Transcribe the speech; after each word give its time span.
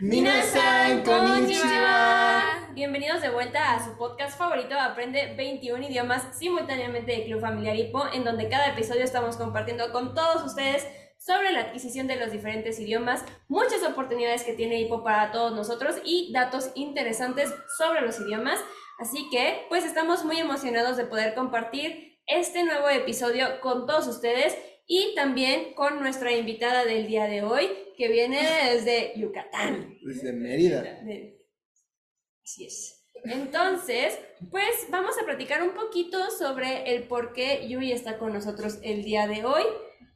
Minasan 0.00 1.04
konnichiwa. 1.04 2.72
Bienvenidos 2.74 3.22
de 3.22 3.30
vuelta 3.30 3.72
a 3.72 3.84
su 3.84 3.96
podcast 3.96 4.36
favorito 4.36 4.74
Aprende 4.78 5.34
21 5.36 5.86
idiomas 5.86 6.36
simultáneamente 6.36 7.12
de 7.12 7.24
Club 7.24 7.40
Familiar 7.40 7.76
Hipo, 7.76 8.04
en 8.12 8.24
donde 8.24 8.48
cada 8.48 8.66
episodio 8.66 9.04
estamos 9.04 9.36
compartiendo 9.36 9.92
con 9.92 10.12
todos 10.12 10.42
ustedes 10.44 10.84
sobre 11.18 11.52
la 11.52 11.60
adquisición 11.60 12.08
de 12.08 12.16
los 12.16 12.32
diferentes 12.32 12.80
idiomas, 12.80 13.24
muchas 13.46 13.84
oportunidades 13.84 14.42
que 14.42 14.54
tiene 14.54 14.80
Hipo 14.80 15.04
para 15.04 15.30
todos 15.30 15.52
nosotros 15.52 15.94
y 16.04 16.32
datos 16.32 16.72
interesantes 16.74 17.54
sobre 17.78 18.00
los 18.00 18.18
idiomas. 18.18 18.58
Así 18.98 19.28
que, 19.30 19.66
pues 19.68 19.84
estamos 19.84 20.24
muy 20.24 20.38
emocionados 20.38 20.96
de 20.96 21.04
poder 21.04 21.34
compartir 21.34 22.18
este 22.26 22.64
nuevo 22.64 22.88
episodio 22.88 23.60
con 23.60 23.86
todos 23.86 24.08
ustedes 24.08 24.58
y 24.86 25.14
también 25.14 25.74
con 25.74 26.00
nuestra 26.00 26.32
invitada 26.32 26.84
del 26.84 27.06
día 27.06 27.26
de 27.26 27.42
hoy, 27.42 27.68
que 27.96 28.08
viene 28.08 28.40
desde 28.72 29.12
Yucatán. 29.16 29.98
Desde 30.02 30.32
Mérida. 30.32 31.00
Así 32.44 32.66
es. 32.66 33.04
Entonces, 33.24 34.18
pues 34.50 34.86
vamos 34.90 35.16
a 35.20 35.24
platicar 35.24 35.62
un 35.62 35.74
poquito 35.74 36.30
sobre 36.30 36.94
el 36.94 37.04
por 37.04 37.32
qué 37.32 37.66
Yui 37.68 37.90
está 37.90 38.18
con 38.18 38.32
nosotros 38.32 38.78
el 38.82 39.02
día 39.02 39.26
de 39.26 39.44
hoy. 39.44 39.64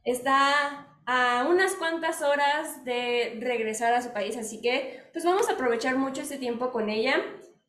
Está 0.05 0.87
a 1.07 1.47
unas 1.49 1.75
cuantas 1.75 2.23
horas 2.23 2.85
de 2.85 3.39
regresar 3.41 3.95
a 3.95 4.03
su 4.03 4.13
país, 4.13 4.37
así 4.37 4.61
que 4.61 5.03
pues 5.13 5.25
vamos 5.25 5.49
a 5.49 5.53
aprovechar 5.53 5.97
mucho 5.97 6.23
este 6.23 6.39
tiempo 6.39 6.71
con 6.71 6.89
ella. 6.89 7.17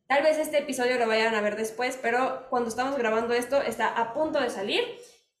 Tal 0.06 0.22
vez 0.22 0.38
este 0.38 0.58
episodio 0.58 0.98
lo 0.98 1.08
vayan 1.08 1.34
a 1.34 1.40
ver 1.40 1.56
después, 1.56 1.98
pero 2.00 2.46
cuando 2.50 2.68
estamos 2.68 2.96
grabando 2.96 3.34
esto 3.34 3.60
está 3.60 3.88
a 3.88 4.14
punto 4.14 4.40
de 4.40 4.50
salir. 4.50 4.82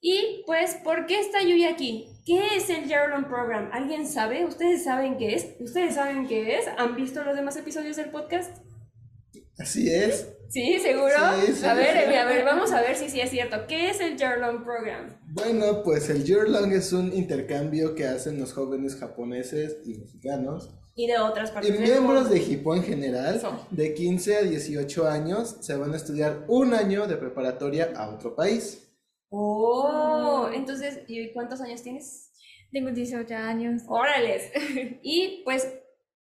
Y 0.04 0.42
pues, 0.46 0.74
¿por 0.82 1.06
qué 1.06 1.20
está 1.20 1.42
Yui 1.42 1.64
aquí? 1.64 2.08
¿Qué 2.26 2.56
es 2.56 2.68
el 2.70 2.88
German 2.88 3.28
Program? 3.28 3.70
¿Alguien 3.72 4.04
sabe? 4.04 4.44
¿Ustedes 4.44 4.82
saben 4.82 5.16
qué 5.16 5.36
es? 5.36 5.54
¿Ustedes 5.60 5.94
saben 5.94 6.26
qué 6.26 6.56
es? 6.58 6.64
¿Han 6.76 6.96
visto 6.96 7.22
los 7.22 7.36
demás 7.36 7.56
episodios 7.56 7.94
del 7.94 8.10
podcast? 8.10 8.50
Así 9.56 9.88
es. 9.94 10.26
¿Sí? 10.48 10.80
¿Seguro? 10.80 11.14
a 11.16 11.74
ver, 11.74 12.16
a 12.16 12.24
ver, 12.24 12.44
vamos 12.44 12.72
a 12.72 12.80
ver 12.80 12.96
si 12.96 13.10
sí 13.10 13.20
es 13.20 13.30
cierto. 13.30 13.64
¿Qué 13.68 13.90
es 13.90 14.00
el 14.00 14.16
Yearlong 14.16 14.64
Program? 14.64 15.20
Bueno, 15.28 15.84
pues 15.84 16.10
el 16.10 16.24
Yearlong 16.24 16.72
es 16.72 16.92
un 16.92 17.12
intercambio 17.12 17.94
que 17.94 18.08
hacen 18.08 18.40
los 18.40 18.52
jóvenes 18.52 18.96
japoneses 18.96 19.76
y 19.84 19.94
mexicanos. 19.94 20.70
Y 20.96 21.06
de 21.06 21.18
otras 21.18 21.52
partes. 21.52 21.72
Y 21.72 21.78
miembros 21.78 22.28
de 22.28 22.42
Hipo 22.42 22.74
en 22.74 22.82
general, 22.82 23.40
de 23.70 23.94
15 23.94 24.36
a 24.36 24.42
18 24.42 25.08
años, 25.08 25.58
se 25.60 25.76
van 25.76 25.92
a 25.92 25.96
estudiar 25.96 26.44
un 26.48 26.74
año 26.74 27.06
de 27.06 27.16
preparatoria 27.16 27.92
a 27.94 28.10
otro 28.10 28.34
país. 28.34 28.88
Oh, 29.34 30.50
entonces, 30.52 31.00
¿y 31.08 31.32
cuántos 31.32 31.62
años 31.62 31.82
tienes? 31.82 32.30
Tengo 32.70 32.90
18 32.90 33.34
años. 33.34 33.82
Órales. 33.88 34.52
y 35.02 35.40
pues 35.44 35.74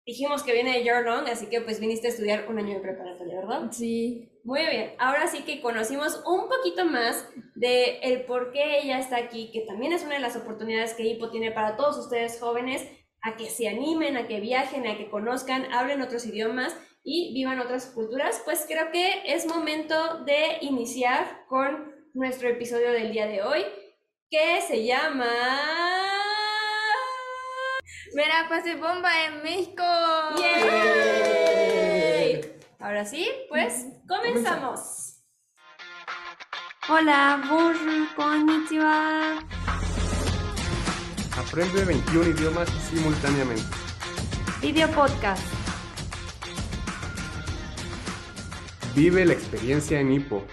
dijimos 0.05 0.43
que 0.43 0.53
viene 0.53 0.77
de 0.77 0.83
Yearlong, 0.83 1.27
así 1.27 1.47
que 1.47 1.59
pues 1.59 1.81
viniste 1.81 2.07
a 2.07 2.11
estudiar 2.11 2.47
un 2.49 2.57
año 2.57 2.75
de 2.75 2.79
preparatoria, 2.79 3.35
¿verdad? 3.35 3.71
Sí. 3.71 4.29
Muy 4.45 4.61
bien. 4.61 4.93
Ahora 4.97 5.27
sí 5.27 5.43
que 5.43 5.61
conocimos 5.61 6.23
un 6.25 6.47
poquito 6.47 6.85
más 6.85 7.27
de 7.55 7.99
el 7.99 8.23
por 8.23 8.53
qué 8.53 8.79
ella 8.79 8.97
está 8.97 9.17
aquí, 9.17 9.51
que 9.51 9.61
también 9.61 9.91
es 9.91 10.03
una 10.03 10.15
de 10.15 10.21
las 10.21 10.37
oportunidades 10.37 10.93
que 10.93 11.03
HIPO 11.03 11.31
tiene 11.31 11.51
para 11.51 11.75
todos 11.75 11.97
ustedes 11.97 12.39
jóvenes 12.39 12.87
a 13.21 13.35
que 13.35 13.45
se 13.45 13.67
animen, 13.67 14.15
a 14.15 14.27
que 14.27 14.39
viajen, 14.39 14.87
a 14.87 14.97
que 14.97 15.09
conozcan, 15.09 15.71
hablen 15.73 16.01
otros 16.01 16.25
idiomas 16.25 16.75
y 17.03 17.33
vivan 17.33 17.59
otras 17.59 17.87
culturas, 17.87 18.41
pues 18.45 18.65
creo 18.67 18.91
que 18.91 19.21
es 19.25 19.45
momento 19.47 20.23
de 20.23 20.57
iniciar 20.61 21.45
con 21.47 21.90
nuestro 22.13 22.49
episodio 22.49 22.91
del 22.91 23.11
día 23.11 23.27
de 23.27 23.41
hoy, 23.41 23.65
que 24.29 24.61
se 24.67 24.85
llama... 24.85 25.25
Me 28.13 28.27
la 28.27 28.47
pasé 28.49 28.75
bomba 28.75 29.09
en 29.25 29.41
México. 29.41 29.83
¡Yay! 30.37 31.61
Ahora 32.79 33.05
sí, 33.05 33.29
pues 33.47 33.85
comenzamos. 34.07 35.21
Hola, 36.89 37.41
bonjour, 37.47 37.75
konnichiwa. 38.15 39.39
Aprende 41.37 41.85
21 41.85 42.29
idiomas 42.31 42.69
simultáneamente. 42.89 43.63
Video 44.61 44.89
podcast. 44.89 45.43
Vive 48.93 49.23
la 49.25 49.33
experiencia 49.33 50.01
en 50.01 50.11
Hippo. 50.11 50.45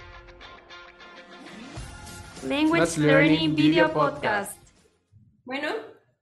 Language 2.43 2.97
Learning 2.99 3.55
Video 3.55 3.91
Podcast. 3.91 4.57
Bueno, 5.43 5.67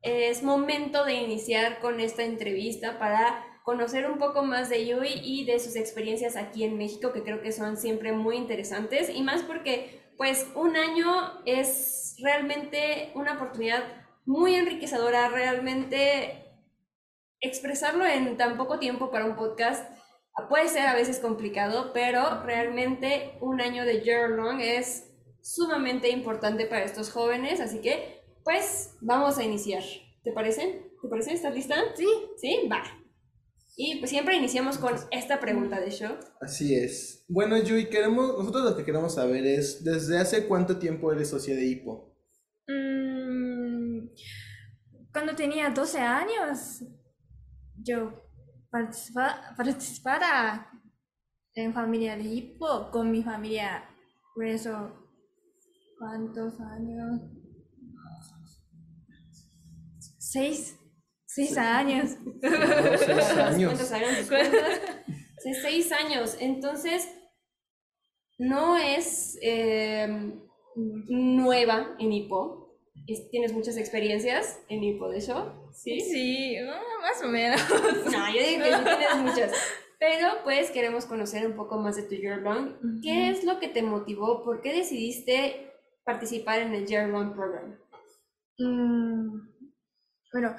es 0.02 0.42
momento 0.42 1.06
de 1.06 1.14
iniciar 1.14 1.80
con 1.80 2.00
esta 2.00 2.24
entrevista 2.24 2.98
para 2.98 3.46
conocer 3.64 4.10
un 4.10 4.18
poco 4.18 4.44
más 4.44 4.70
de 4.70 4.88
Yui 4.88 5.22
y 5.24 5.46
de 5.46 5.60
sus 5.60 5.76
experiencias 5.76 6.36
aquí 6.36 6.64
en 6.64 6.78
México, 6.78 7.14
que 7.14 7.24
creo 7.24 7.42
que 7.42 7.52
son 7.52 7.78
siempre 7.78 8.14
muy 8.14 8.38
interesantes, 8.38 9.10
y 9.14 9.22
más 9.22 9.44
porque 9.44 10.02
pues 10.18 10.48
un 10.56 10.76
año 10.76 11.42
es 11.46 12.16
realmente 12.24 13.12
una 13.14 13.34
oportunidad 13.34 13.84
muy 14.26 14.56
enriquecedora, 14.56 15.30
realmente 15.30 16.46
expresarlo 17.40 18.06
en 18.06 18.38
tan 18.38 18.58
poco 18.58 18.80
tiempo 18.80 19.12
para 19.12 19.26
un 19.26 19.36
podcast 19.36 19.88
puede 20.50 20.70
ser 20.70 20.86
a 20.88 20.94
veces 20.94 21.20
complicado, 21.20 21.92
pero 21.94 22.44
realmente 22.44 23.38
un 23.42 23.60
año 23.62 23.86
de 23.86 24.02
year 24.02 24.30
long 24.30 24.62
es 24.62 25.12
sumamente 25.42 26.10
importante 26.10 26.66
para 26.66 26.84
estos 26.84 27.12
jóvenes, 27.12 27.60
así 27.60 27.80
que 27.80 28.22
pues 28.44 28.96
vamos 29.02 29.38
a 29.38 29.44
iniciar. 29.44 29.84
¿Te 30.24 30.32
parece? 30.32 30.92
¿Te 31.02 31.08
parece? 31.08 31.34
¿Estás 31.34 31.54
lista? 31.54 31.76
Sí. 31.96 32.08
¿Sí? 32.38 32.70
Va. 32.72 32.84
Y 33.80 34.00
pues 34.00 34.10
siempre 34.10 34.36
iniciamos 34.36 34.78
con 34.78 34.96
esta 35.12 35.40
pregunta 35.40 35.80
de 35.80 35.92
show. 35.92 36.16
Así 36.42 36.74
es. 36.74 37.24
Bueno, 37.28 37.62
Yui, 37.62 37.90
queremos, 37.90 38.38
nosotros 38.38 38.64
lo 38.72 38.76
que 38.76 38.84
queremos 38.84 39.14
saber 39.14 39.46
es, 39.46 39.84
¿desde 39.84 40.18
hace 40.18 40.48
cuánto 40.48 40.80
tiempo 40.80 41.12
eres 41.12 41.30
socia 41.30 41.56
de 41.56 41.66
Hipo? 41.66 42.18
Mm, 42.68 44.08
cuando 45.14 45.36
tenía 45.36 45.70
12 45.70 46.00
años, 46.00 46.84
yo 47.76 48.24
participaba, 48.72 49.54
participaba 49.56 50.72
en 51.54 51.74
familia 51.74 52.16
de 52.16 52.24
Hipo 52.24 52.90
con 52.92 53.12
mi 53.12 53.22
familia. 53.24 53.88
Por 54.34 54.46
eso 54.46 55.07
¿Cuántos 55.98 56.60
años? 56.60 57.22
Seis. 60.20 60.78
Seis 61.26 61.58
años. 61.58 62.18
seis 62.42 63.30
años. 63.38 63.74
¿Cuántos 63.78 63.92
años? 63.92 64.28
seis 65.62 65.92
años. 65.92 66.38
Entonces, 66.40 67.10
no 68.38 68.78
es 68.78 69.38
em, 69.42 70.40
nueva 70.76 71.96
en 72.00 72.14
hipo. 72.14 72.78
tienes 73.32 73.54
muchas 73.54 73.78
experiencias 73.78 74.60
en 74.70 74.84
hipo 74.84 75.10
de 75.10 75.18
eso. 75.18 75.72
Sí, 75.74 76.00
sí, 76.02 76.58
más 77.02 77.24
o 77.24 77.28
menos. 77.28 77.62
No, 78.12 78.34
yo 78.34 78.48
digo 78.48 78.64
que 78.64 78.74
sí 78.74 78.84
tienes 78.84 79.18
muchas. 79.22 79.52
Pero 80.00 80.44
pues 80.44 80.70
queremos 80.70 81.06
conocer 81.06 81.48
un 81.48 81.56
poco 81.56 81.78
más 81.78 81.96
de 81.96 82.04
tu 82.04 82.16
year 82.16 82.40
long. 82.42 83.02
¿Qué 83.02 83.30
es 83.30 83.44
lo 83.44 83.60
que 83.60 83.68
te 83.68 83.82
motivó? 83.82 84.44
¿Por 84.44 84.62
qué 84.62 84.74
decidiste 84.74 85.67
participar 86.08 86.60
en 86.62 86.74
el 86.74 86.88
Year 86.88 87.10
Long 87.10 87.34
Program? 87.36 87.78
Mm, 88.58 89.42
bueno, 90.32 90.56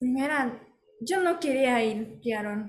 primero, 0.00 0.60
yo 1.00 1.22
no 1.22 1.38
quería 1.38 1.82
ir 1.84 2.20
Year 2.20 2.68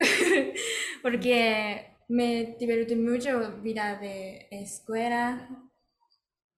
porque 1.02 1.98
me 2.08 2.56
divertí 2.58 2.96
mucho 2.96 3.60
vida 3.60 3.98
de 3.98 4.48
escuela 4.50 5.48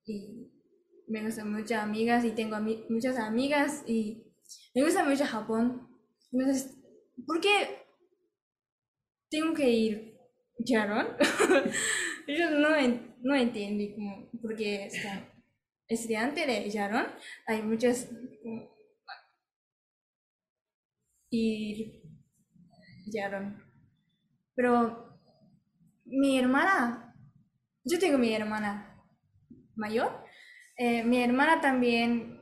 y 0.06 0.53
me 1.09 1.25
gustan 1.25 1.53
muchas 1.53 1.82
amigas 1.82 2.25
y 2.25 2.31
tengo 2.31 2.56
muchas 2.88 3.19
amigas 3.19 3.82
y 3.88 4.25
me 4.72 4.84
gusta 4.84 5.04
mucho 5.04 5.26
Japón. 5.26 5.88
Entonces, 6.31 6.78
¿por 7.26 7.41
qué 7.41 7.84
tengo 9.28 9.52
que 9.52 9.69
ir 9.69 10.17
Yaron? 10.58 11.08
yo 12.26 12.50
no, 12.50 12.69
no 13.23 13.35
entendí 13.35 13.94
como, 13.94 14.29
porque 14.41 14.87
está 14.87 15.29
estudiante 15.88 16.47
de 16.47 16.71
Yaron, 16.71 17.06
hay 17.47 17.62
muchas 17.62 18.09
y 21.31 22.03
Yaron. 23.06 23.62
Pero 24.55 25.19
mi 26.05 26.38
hermana, 26.38 27.15
yo 27.85 27.99
tengo 27.99 28.19
mi 28.19 28.32
hermana 28.32 29.03
mayor, 29.75 30.25
eh, 30.76 31.03
mi 31.03 31.23
hermana 31.23 31.61
también 31.61 32.41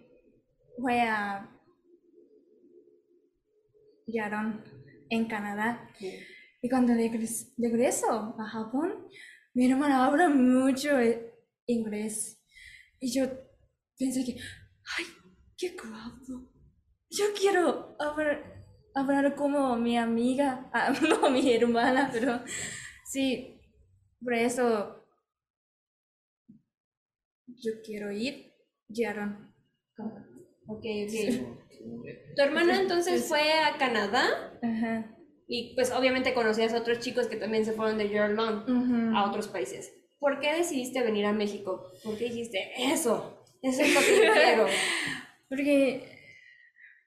fue 0.79 1.01
a 1.01 1.49
Yaron 4.07 4.63
en 5.11 5.27
Canadá. 5.27 5.89
Y 6.61 6.69
cuando 6.69 6.95
regreso 6.95 8.37
a 8.39 8.49
Japón, 8.49 9.09
mi 9.55 9.71
hermana 9.71 10.07
habla 10.07 10.29
mucho 10.29 10.99
e-, 10.99 11.35
inglés. 11.67 12.43
Y 13.01 13.13
yo 13.13 13.27
pensé 13.99 14.25
que, 14.25 14.39
ay, 14.99 15.05
qué 15.57 15.77
guapo. 15.77 16.51
Yo 17.11 17.25
quiero 17.39 17.97
hablar 17.99 18.63
hablar 18.95 19.35
como 19.35 19.77
mi 19.77 19.97
amiga, 19.97 20.69
ah, 20.73 20.93
no 21.09 21.31
mi 21.31 21.53
hermana, 21.53 22.11
pero 22.13 22.43
sí, 23.05 23.61
por 24.21 24.35
eso 24.35 25.07
yo 27.47 27.73
quiero 27.85 28.11
ir, 28.11 28.53
Yaron. 28.89 29.53
Ok, 30.67 30.85
ok. 30.85 31.57
Tu 32.37 32.43
hermana 32.43 32.81
entonces 32.81 33.29
fue 33.29 33.53
a 33.53 33.77
Canadá 33.77 34.25
Ajá. 34.63 35.17
Y 35.49 35.75
pues 35.75 35.91
obviamente 35.93 36.35
conocías 36.35 36.73
a 36.73 36.79
otros 36.79 37.01
chicos 37.01 37.27
que 37.27 37.37
también 37.37 37.65
se 37.65 37.73
fueron 37.73 37.99
de 37.99 38.09
Year 38.09 38.31
Long 38.31 38.63
Ujú. 38.69 39.17
a 39.17 39.29
otros 39.29 39.49
países. 39.49 39.93
¿Por 40.19 40.41
qué 40.41 40.55
decidiste 40.55 41.03
venir 41.03 41.27
a 41.27 41.33
México? 41.33 41.91
¿Por 42.05 42.17
qué 42.17 42.25
dijiste 42.25 42.71
eso? 42.79 43.45
Eso 43.61 43.83
es 43.83 43.95
lo 43.95 44.01
que 44.01 44.27
yo 44.27 44.33
quiero. 44.35 44.67
Porque 45.49 46.09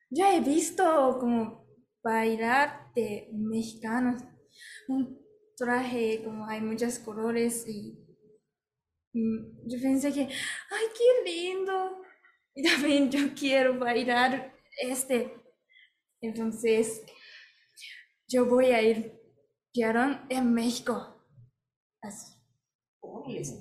ya 0.09 0.35
he 0.35 0.41
visto 0.41 1.17
como 1.19 1.65
bailar 2.03 2.91
de 2.93 3.29
mexicanos. 3.33 4.21
Un 4.88 5.19
traje 5.57 6.21
como 6.23 6.45
hay 6.47 6.61
muchos 6.61 6.99
colores 6.99 7.65
y 7.67 7.97
mm, 9.13 9.67
yo 9.67 9.81
pensé 9.81 10.13
que, 10.13 10.21
ay, 10.21 10.85
qué 10.97 11.31
lindo. 11.31 12.01
Y 12.53 12.63
también 12.63 13.09
yo 13.09 13.33
quiero 13.38 13.77
bailar 13.79 14.53
este. 14.81 15.33
Entonces, 16.21 17.03
yo 18.27 18.45
voy 18.45 18.68
a 18.68 18.81
ir 18.81 19.22
Yaron 19.74 20.25
en 20.30 20.54
México. 20.54 21.22
Así. 22.01 22.33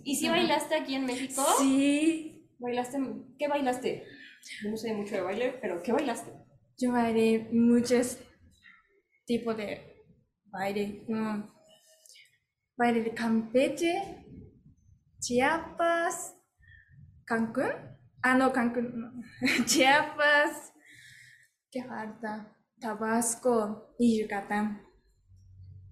¿Y 0.05 0.17
si 0.17 0.29
bailaste 0.29 0.75
aquí 0.75 0.95
en 0.95 1.07
México? 1.07 1.43
Sí, 1.59 2.35
¿Bailaste? 2.59 2.99
¿Qué 3.39 3.49
bailaste? 3.49 4.05
Yo 4.63 4.71
no 4.71 4.77
sé 4.77 4.93
mucho 4.93 5.15
de 5.15 5.23
baile, 5.23 5.59
pero 5.61 5.83
¿qué 5.83 5.93
bailaste? 5.93 6.33
yo 6.77 6.93
bailé 6.93 7.49
muchos 7.53 8.19
tipos 9.27 9.57
de 9.57 10.05
baile, 10.47 11.05
como 11.07 11.55
baile 12.77 13.03
de 13.03 13.15
Campeche, 13.15 14.25
Chiapas, 15.21 16.37
Cancún, 17.25 17.71
ah 18.23 18.35
no, 18.35 18.53
Cancún, 18.53 18.93
no. 18.95 19.13
Chiapas, 19.67 20.73
¿qué 21.71 21.85
falta? 21.85 22.54
Tabasco 22.85 23.95
y 23.99 24.21
Yucatán. 24.21 24.87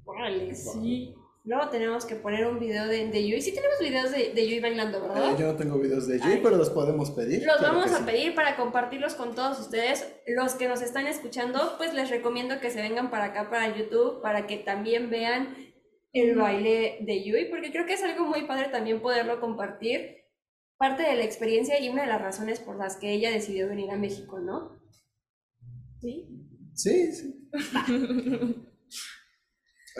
Órale. 0.05 0.55
Sí. 0.55 1.15
Luego 1.45 1.71
tenemos 1.71 2.05
que 2.05 2.17
poner 2.17 2.47
un 2.47 2.61
video 2.61 2.87
de, 2.87 3.09
de 3.09 3.27
Yui. 3.27 3.41
Sí 3.41 3.55
tenemos 3.55 3.79
videos 3.81 4.11
de, 4.13 4.35
de 4.35 4.47
Yui 4.47 4.61
bailando, 4.61 5.01
¿verdad? 5.01 5.33
Eh, 5.33 5.37
yo 5.39 5.47
no 5.47 5.57
tengo 5.57 5.79
videos 5.79 6.07
de 6.07 6.21
Ay. 6.23 6.41
pero 6.43 6.57
los 6.57 6.69
podemos 6.69 7.11
pedir. 7.11 7.47
Los 7.47 7.57
claro 7.57 7.79
vamos 7.79 7.93
a 7.93 7.99
sí. 7.99 8.05
pedir 8.05 8.35
para 8.35 8.57
compartirlos 8.57 9.15
con 9.15 9.35
todos 9.35 9.59
ustedes. 9.59 10.07
Los 10.27 10.55
que 10.55 10.69
nos 10.69 10.83
están 10.83 11.07
escuchando, 11.07 11.77
pues 11.79 11.95
les 11.95 12.11
recomiendo 12.11 12.61
que 12.61 12.71
se 12.71 12.83
vengan 12.83 13.11
para 13.11 13.27
acá, 13.27 13.49
para 13.49 13.75
YouTube, 13.75 14.21
para 14.21 14.47
que 14.47 14.59
también 14.59 15.09
vean 15.09 15.57
el 16.13 16.37
baile 16.37 16.99
de 17.01 17.25
Yui, 17.25 17.47
porque 17.47 17.73
creo 17.73 17.87
que 17.87 17.95
es 17.95 18.03
algo 18.03 18.27
muy 18.27 18.43
padre 18.43 18.69
también 18.69 19.01
poderlo 19.01 19.41
compartir. 19.41 20.19
Parte 20.77 21.05
de 21.05 21.17
la 21.17 21.25
experiencia 21.25 21.81
y 21.81 21.89
una 21.89 22.03
de 22.03 22.09
las 22.09 22.21
razones 22.21 22.61
por 22.61 22.77
las 22.77 22.97
que 22.97 23.13
ella 23.13 23.31
decidió 23.31 23.67
venir 23.67 23.91
a 23.91 23.97
México, 23.97 24.41
¿no? 24.41 24.79
¿Sí? 26.01 26.43
Sí, 26.75 27.13
sí. 27.13 27.49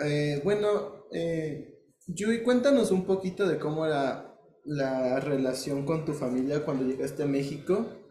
Eh, 0.03 0.41
bueno, 0.43 1.05
eh, 1.11 1.83
Yui, 2.07 2.41
cuéntanos 2.41 2.89
un 2.89 3.05
poquito 3.05 3.47
de 3.47 3.59
cómo 3.59 3.85
era 3.85 4.35
la 4.65 5.19
relación 5.19 5.85
con 5.85 6.05
tu 6.05 6.13
familia 6.13 6.65
cuando 6.65 6.85
llegaste 6.85 7.23
a 7.23 7.27
México. 7.27 8.07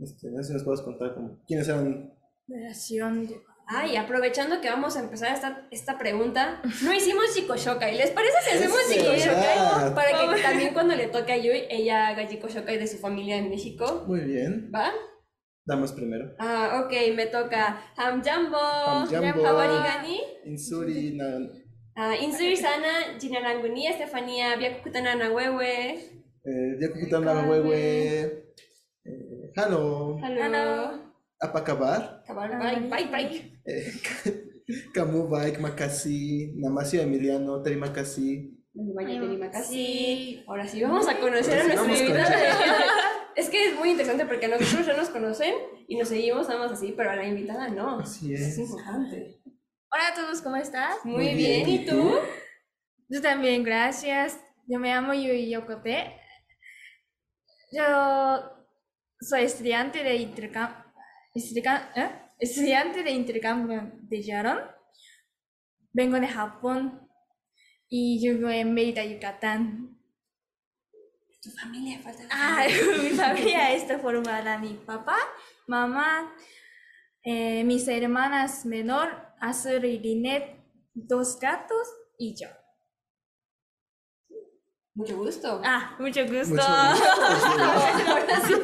Este, 0.00 0.30
no 0.30 0.42
sé 0.42 0.48
si 0.48 0.52
nos 0.52 0.64
puedes 0.64 0.82
contar 0.82 1.14
como, 1.14 1.42
quiénes 1.46 1.68
eran. 1.68 2.14
Relación 2.46 3.26
de... 3.26 3.40
Ay, 3.66 3.96
aprovechando 3.96 4.62
que 4.62 4.70
vamos 4.70 4.96
a 4.96 5.00
empezar 5.00 5.34
esta, 5.34 5.66
esta 5.70 5.98
pregunta, 5.98 6.62
no 6.82 6.94
hicimos 6.94 7.34
Jikoshokai. 7.34 7.96
¿Les 7.98 8.10
parece 8.12 8.36
si 8.42 8.56
hacemos 8.56 8.78
verdad. 8.88 9.04
Jikoshokai? 9.04 9.94
Para 9.94 10.36
que 10.36 10.42
también 10.42 10.72
cuando 10.72 10.94
le 10.94 11.08
toque 11.08 11.32
a 11.32 11.36
Yui, 11.36 11.64
ella 11.68 12.08
haga 12.08 12.26
Jikoshokai 12.26 12.78
de 12.78 12.86
su 12.86 12.96
familia 12.96 13.36
en 13.36 13.50
México. 13.50 14.04
Muy 14.06 14.20
bien. 14.20 14.70
¿Va? 14.74 14.92
Damas 15.68 15.92
primero. 15.92 16.32
Ah, 16.40 16.80
ok, 16.84 16.92
me 17.14 17.26
toca 17.28 17.76
Hamjambo, 17.96 18.56
Hamjambo. 18.56 19.44
Hawarigani, 19.44 20.16
Insuri, 20.48 21.12
na, 21.12 21.44
ah, 21.94 22.16
Insuri 22.16 22.56
Sana, 22.56 23.20
Jinaranguni, 23.20 23.84
Estefania, 23.86 24.56
Biakukutana 24.56 25.12
Nawewe. 25.14 26.00
eh, 26.48 26.70
Diakukutana 26.80 27.44
Wewe, 27.44 27.76
eh, 29.04 29.52
Halo, 29.56 30.16
Hello. 30.24 30.40
Hello. 30.40 30.68
Apakabar, 31.40 32.24
Kabar, 32.26 32.48
bye, 32.58 32.80
bye, 32.88 33.06
bye. 33.12 33.28
eh, 33.68 33.92
Kamu 34.96 35.28
Bike, 35.28 35.60
Makasi, 35.60 36.52
Namasio 36.56 37.02
Emiliano, 37.04 37.60
Teri 37.62 37.76
Makasi. 37.76 38.56
Vaya, 38.94 39.20
Tenima, 39.20 39.50
casi. 39.50 39.74
Sí. 39.74 40.44
Ahora 40.46 40.64
sí, 40.66 40.80
vamos 40.80 41.08
a 41.08 41.18
conocer 41.18 41.58
a 41.58 41.80
Ahora 41.80 41.94
sí, 41.96 42.06
Es 43.38 43.50
que 43.50 43.68
es 43.68 43.76
muy 43.76 43.90
interesante 43.90 44.26
porque 44.26 44.48
nosotros 44.48 44.84
ya 44.84 44.96
nos 44.96 45.10
conocen 45.10 45.54
y 45.86 45.96
nos 45.96 46.08
seguimos 46.08 46.48
nada 46.48 46.58
más 46.58 46.72
así, 46.72 46.92
pero 46.96 47.12
a 47.12 47.14
la 47.14 47.24
invitada 47.24 47.68
no. 47.68 48.00
Así 48.00 48.34
es 48.34 48.40
es. 48.40 48.58
importante. 48.58 49.38
Hola 49.92 50.08
a 50.08 50.14
todos, 50.14 50.42
¿cómo 50.42 50.56
estás? 50.56 50.96
Muy, 51.04 51.14
Muy 51.14 51.34
bien, 51.34 51.64
bien, 51.64 51.68
¿y 51.68 51.74
¿y 51.76 51.86
tú? 51.86 52.14
Yo 53.08 53.22
también, 53.22 53.62
gracias. 53.62 54.40
Yo 54.66 54.80
me 54.80 54.88
llamo 54.92 55.14
Yui 55.14 55.48
Yokote. 55.50 56.20
Yo 57.70 58.42
soy 59.20 59.44
estudiante 59.44 60.02
de 60.02 60.16
intercambio, 60.16 60.92
estudiante 62.40 63.04
de 63.04 63.10
intercambio 63.12 63.92
de 64.00 64.20
Yaron. 64.20 64.58
Vengo 65.92 66.18
de 66.18 66.26
Japón 66.26 67.08
y 67.88 68.18
vivo 68.20 68.48
en 68.50 68.74
Mérida, 68.74 69.04
Yucatán. 69.04 69.96
Tu 71.48 71.56
familia 71.56 71.98
falta. 72.00 72.24
Ah, 72.30 72.66
mi 73.02 73.08
familia 73.10 73.72
está 73.80 73.98
formada 73.98 74.58
mi 74.58 74.74
papá, 74.74 75.16
mamá, 75.66 76.30
eh, 77.24 77.64
mis 77.64 77.88
hermanas 77.88 78.66
menor, 78.66 79.08
Azul 79.40 79.82
y 79.86 79.98
Linet, 79.98 80.44
dos 80.92 81.38
gatos 81.40 81.88
y 82.18 82.34
yo. 82.34 82.48
Mucho 84.94 85.16
gusto. 85.16 85.62
Ah, 85.64 85.96
mucho 85.98 86.26
gusto. 86.26 86.50
Mucho 86.50 86.60
gusto. 86.60 87.62
Ahora 87.62 88.40
sí. 88.46 88.54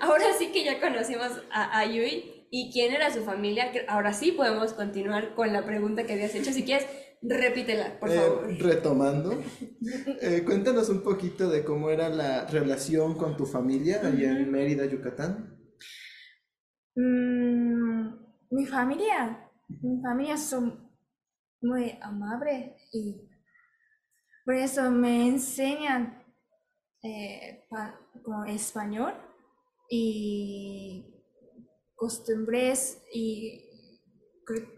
Ahora 0.00 0.26
sí 0.36 0.50
que 0.50 0.64
ya 0.64 0.80
conocimos 0.80 1.30
a, 1.52 1.78
a 1.78 1.84
Yui 1.84 2.48
y 2.50 2.72
quién 2.72 2.92
era 2.92 3.12
su 3.12 3.22
familia. 3.22 3.70
Ahora 3.86 4.12
sí 4.12 4.32
podemos 4.32 4.72
continuar 4.72 5.34
con 5.34 5.52
la 5.52 5.64
pregunta 5.64 6.06
que 6.06 6.14
habías 6.14 6.34
hecho. 6.34 6.52
Si 6.52 6.64
quieres, 6.64 6.88
repítela, 7.22 7.98
por 7.98 8.10
Eh, 8.10 8.14
favor. 8.16 8.46
retomando, 8.58 9.32
eh, 10.20 10.42
cuéntanos 10.44 10.88
un 10.88 11.02
poquito 11.02 11.48
de 11.48 11.64
cómo 11.64 11.90
era 11.90 12.08
la 12.08 12.46
relación 12.46 13.16
con 13.16 13.36
tu 13.36 13.46
familia 13.46 14.00
allá 14.04 14.30
en 14.38 14.50
Mérida, 14.50 14.84
Yucatán. 14.86 15.58
Mm, 16.94 18.08
mi 18.50 18.66
familia, 18.66 19.50
mi 19.82 20.00
familia 20.00 20.36
son 20.36 20.90
muy 21.60 21.98
amables 22.00 22.72
y 22.92 23.28
por 24.44 24.54
eso 24.54 24.90
me 24.90 25.28
enseñan 25.28 26.22
eh, 27.02 27.66
pa- 27.68 27.98
como 28.22 28.44
español 28.44 29.12
y 29.90 31.22
costumbres 31.94 33.02
y 33.12 33.60
cul- 34.46 34.68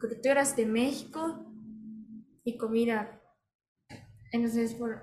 culturas 0.00 0.56
de 0.56 0.66
México 0.66 1.47
y 2.44 2.56
comida. 2.58 3.20
Entonces, 4.32 4.74
por, 4.74 5.02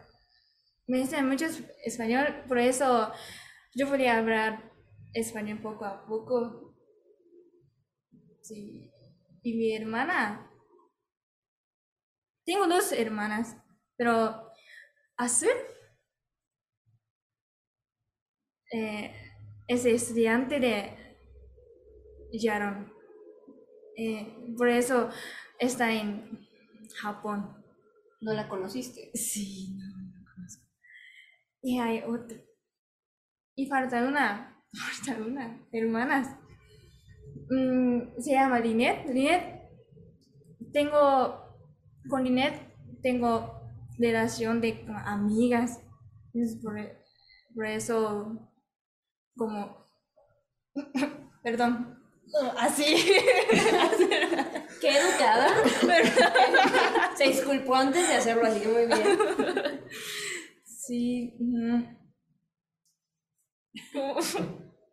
me 0.87 1.01
enseñan 1.01 1.29
mucho 1.29 1.45
es- 1.45 1.63
español, 1.85 2.27
por 2.47 2.59
eso 2.59 3.11
yo 3.75 3.87
podía 3.89 4.17
hablar 4.17 4.71
español 5.13 5.59
poco 5.61 5.85
a 5.85 6.05
poco. 6.05 6.75
Sí. 8.41 8.91
Y 9.43 9.53
mi 9.55 9.75
hermana. 9.75 10.49
Tengo 12.45 12.67
dos 12.67 12.91
hermanas, 12.93 13.57
pero 13.97 14.49
Azul 15.17 15.49
eh, 18.71 19.11
es 19.67 19.85
estudiante 19.85 20.59
de 20.59 20.91
Yaron. 22.31 22.91
Eh, 23.97 24.53
por 24.57 24.69
eso 24.69 25.09
está 25.59 25.93
en 25.93 26.44
Japón. 27.01 27.63
No 28.21 28.33
la 28.33 28.47
conociste. 28.47 29.11
Sí, 29.13 29.75
no, 29.77 29.85
no 29.85 30.25
conozco. 30.33 30.63
Y 31.61 31.79
hay 31.79 32.01
otro. 32.05 32.37
Y 33.55 33.67
falta 33.67 34.03
una, 34.03 34.63
falta 35.05 35.21
una, 35.21 35.67
hermanas. 35.71 36.37
Mm, 37.49 38.19
se 38.19 38.31
llama 38.31 38.59
Linet. 38.59 39.07
Linet, 39.07 39.69
tengo, 40.73 41.57
con 42.09 42.23
Linet 42.23 42.73
tengo 43.01 43.61
relación 43.97 44.61
de 44.61 44.85
amigas. 45.05 45.81
Es 46.33 46.57
por, 46.61 46.75
por 47.53 47.65
eso, 47.65 48.51
como, 49.35 49.85
perdón, 51.43 51.94
así. 52.57 52.85
Qué 54.81 54.89
educada. 54.89 55.53
Se 57.15 57.25
disculpó 57.25 57.75
antes 57.75 58.07
de 58.07 58.15
hacerlo 58.15 58.45
así, 58.45 58.67
muy 58.67 58.85
bien. 58.85 59.83
Sí. 60.65 61.33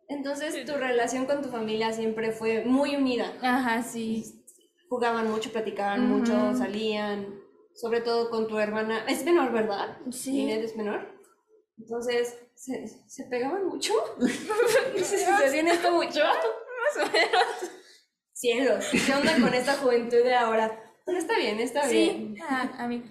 Entonces, 0.07 0.65
tu 0.65 0.73
relación 0.73 1.25
con 1.25 1.41
tu 1.41 1.49
familia 1.49 1.91
siempre 1.93 2.31
fue 2.31 2.65
muy 2.65 2.95
unida. 2.95 3.33
Ajá, 3.41 3.83
sí. 3.83 4.43
Jugaban 4.89 5.29
mucho, 5.29 5.51
platicaban 5.51 6.07
mucho, 6.07 6.55
salían, 6.55 7.39
sobre 7.73 8.01
todo 8.01 8.29
con 8.29 8.47
tu 8.47 8.57
hermana. 8.57 9.05
Es 9.07 9.25
menor, 9.25 9.51
¿verdad? 9.51 9.97
Sí. 10.11 10.41
Inés 10.41 10.65
es 10.71 10.77
menor. 10.77 11.07
Entonces, 11.77 12.37
¿se, 12.55 12.87
se 13.07 13.25
pegaban 13.25 13.65
mucho? 13.65 13.93
¿Se 15.03 15.25
hacían 15.25 15.67
esto 15.67 15.91
mucho? 15.91 16.21
Más 16.95 17.09
o 17.09 17.11
menos. 17.11 17.71
Cielos, 18.33 18.85
¿qué 18.91 19.13
onda 19.13 19.33
con 19.39 19.53
esta 19.53 19.75
juventud 19.75 20.23
de 20.23 20.35
ahora? 20.35 20.79
Pero 21.05 21.17
está 21.17 21.37
bien, 21.37 21.59
está 21.59 21.87
bien. 21.87 22.35
Sí. 22.35 22.41
A 22.77 22.87
mí. 22.87 23.03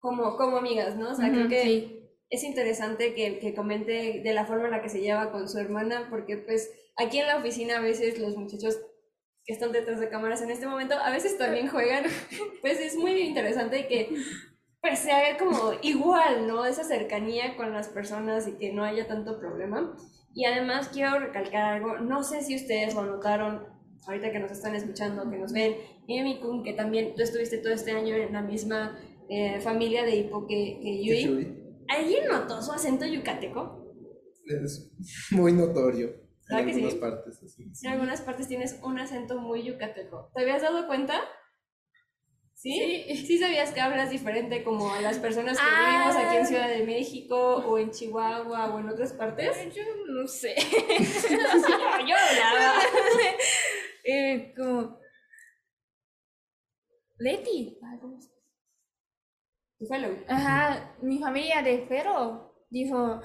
Como, 0.00 0.36
como 0.36 0.58
amigas, 0.58 0.96
¿no? 0.96 1.10
O 1.10 1.14
sea, 1.14 1.28
creo 1.28 1.42
Ujú, 1.42 1.48
que 1.50 1.62
sí. 1.62 2.10
es 2.30 2.44
interesante 2.44 3.14
que, 3.14 3.38
que 3.38 3.54
comente 3.54 4.20
de 4.22 4.34
la 4.34 4.44
forma 4.44 4.66
en 4.66 4.72
la 4.72 4.82
que 4.82 4.88
se 4.88 5.00
lleva 5.00 5.32
con 5.32 5.48
su 5.48 5.58
hermana, 5.58 6.08
porque 6.10 6.36
pues 6.36 6.70
aquí 6.96 7.18
en 7.18 7.26
la 7.26 7.38
oficina 7.38 7.78
a 7.78 7.80
veces 7.80 8.18
los 8.18 8.36
muchachos 8.36 8.78
que 9.44 9.52
están 9.52 9.72
detrás 9.72 10.00
de 10.00 10.08
cámaras 10.08 10.42
en 10.42 10.50
este 10.50 10.66
momento 10.66 10.96
a 10.96 11.10
veces 11.10 11.38
también 11.38 11.68
juegan, 11.68 12.04
pues 12.60 12.80
es 12.80 12.96
muy 12.96 13.12
interesante 13.20 13.86
que 13.86 14.10
pues 14.80 14.98
sea 15.00 15.36
como 15.38 15.72
igual, 15.82 16.46
¿no? 16.46 16.64
Esa 16.64 16.84
cercanía 16.84 17.56
con 17.56 17.72
las 17.72 17.88
personas 17.88 18.46
y 18.46 18.52
que 18.52 18.72
no 18.72 18.84
haya 18.84 19.06
tanto 19.06 19.38
problema. 19.38 19.96
Y 20.36 20.44
además 20.44 20.90
quiero 20.92 21.18
recalcar 21.18 21.64
algo, 21.76 21.96
no 21.98 22.22
sé 22.22 22.42
si 22.42 22.56
ustedes 22.56 22.94
lo 22.94 23.06
notaron 23.06 23.64
ahorita 24.06 24.30
que 24.30 24.38
nos 24.38 24.50
están 24.52 24.74
escuchando, 24.74 25.28
que 25.30 25.38
nos 25.38 25.50
ven, 25.50 25.76
Emi 26.06 26.40
Kun, 26.40 26.62
que 26.62 26.74
también 26.74 27.14
tú 27.14 27.22
estuviste 27.22 27.56
todo 27.56 27.72
este 27.72 27.92
año 27.92 28.14
en 28.14 28.34
la 28.34 28.42
misma 28.42 28.98
eh, 29.30 29.58
familia 29.62 30.04
de 30.04 30.14
Hipo 30.14 30.46
que, 30.46 30.78
que 30.82 31.02
Yui. 31.02 31.24
Yui. 31.24 31.64
¿Alguien 31.88 32.28
notó 32.28 32.60
su 32.60 32.70
acento 32.70 33.06
yucateco? 33.06 33.94
Es 34.44 34.92
muy 35.30 35.54
notorio 35.54 36.08
en 36.08 36.16
¿Verdad 36.50 36.64
que 36.66 36.70
algunas 36.72 36.92
sí? 36.92 36.98
partes. 36.98 37.42
así. 37.42 37.72
En 37.82 37.92
algunas 37.92 38.20
partes 38.20 38.46
tienes 38.46 38.78
un 38.82 38.98
acento 38.98 39.40
muy 39.40 39.62
yucateco. 39.62 40.30
¿Te 40.34 40.42
habías 40.42 40.60
dado 40.60 40.86
cuenta? 40.86 41.18
¿Sí? 42.58 43.04
¿Sí 43.26 43.38
sabías 43.38 43.70
que 43.72 43.80
hablas 43.82 44.10
diferente 44.10 44.64
como 44.64 44.90
a 44.90 45.02
las 45.02 45.18
personas 45.18 45.58
que 45.58 45.64
Ah. 45.68 46.08
vivimos 46.08 46.16
aquí 46.16 46.36
en 46.38 46.46
Ciudad 46.46 46.68
de 46.70 46.86
México 46.86 47.36
o 47.56 47.76
en 47.78 47.90
Chihuahua 47.90 48.74
o 48.74 48.78
en 48.80 48.88
otras 48.88 49.12
partes? 49.12 49.54
Yo 49.76 49.82
no 50.08 50.26
sé. 50.26 50.54
yo, 50.56 51.36
yo 51.36 52.16
hablaba. 52.16 52.80
eh, 54.04 54.54
como. 54.56 54.98
Leti. 57.18 57.78
Ah, 57.82 57.98
¿cómo 58.00 58.20
se- 58.20 58.30
Tu 59.78 59.86
fellow. 59.86 60.16
Ajá, 60.26 60.96
mi 61.02 61.18
familia 61.18 61.60
de 61.62 61.86
Ferro 61.86 62.54
dijo, 62.70 63.20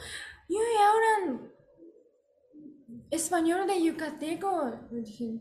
yo 0.49 0.59
hablan 0.85 1.51
español 3.09 3.65
de 3.65 3.81
Yucateco. 3.81 4.71
Yo 4.91 4.97
dije, 4.97 5.39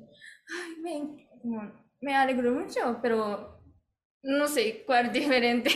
ay, 0.49 0.76
me, 0.80 1.28
me 2.00 2.14
alegro 2.14 2.52
mucho, 2.52 2.99
pero 3.02 3.60
no 4.23 4.49
sé 4.49 4.85
cuál 4.87 5.12
diferente. 5.12 5.71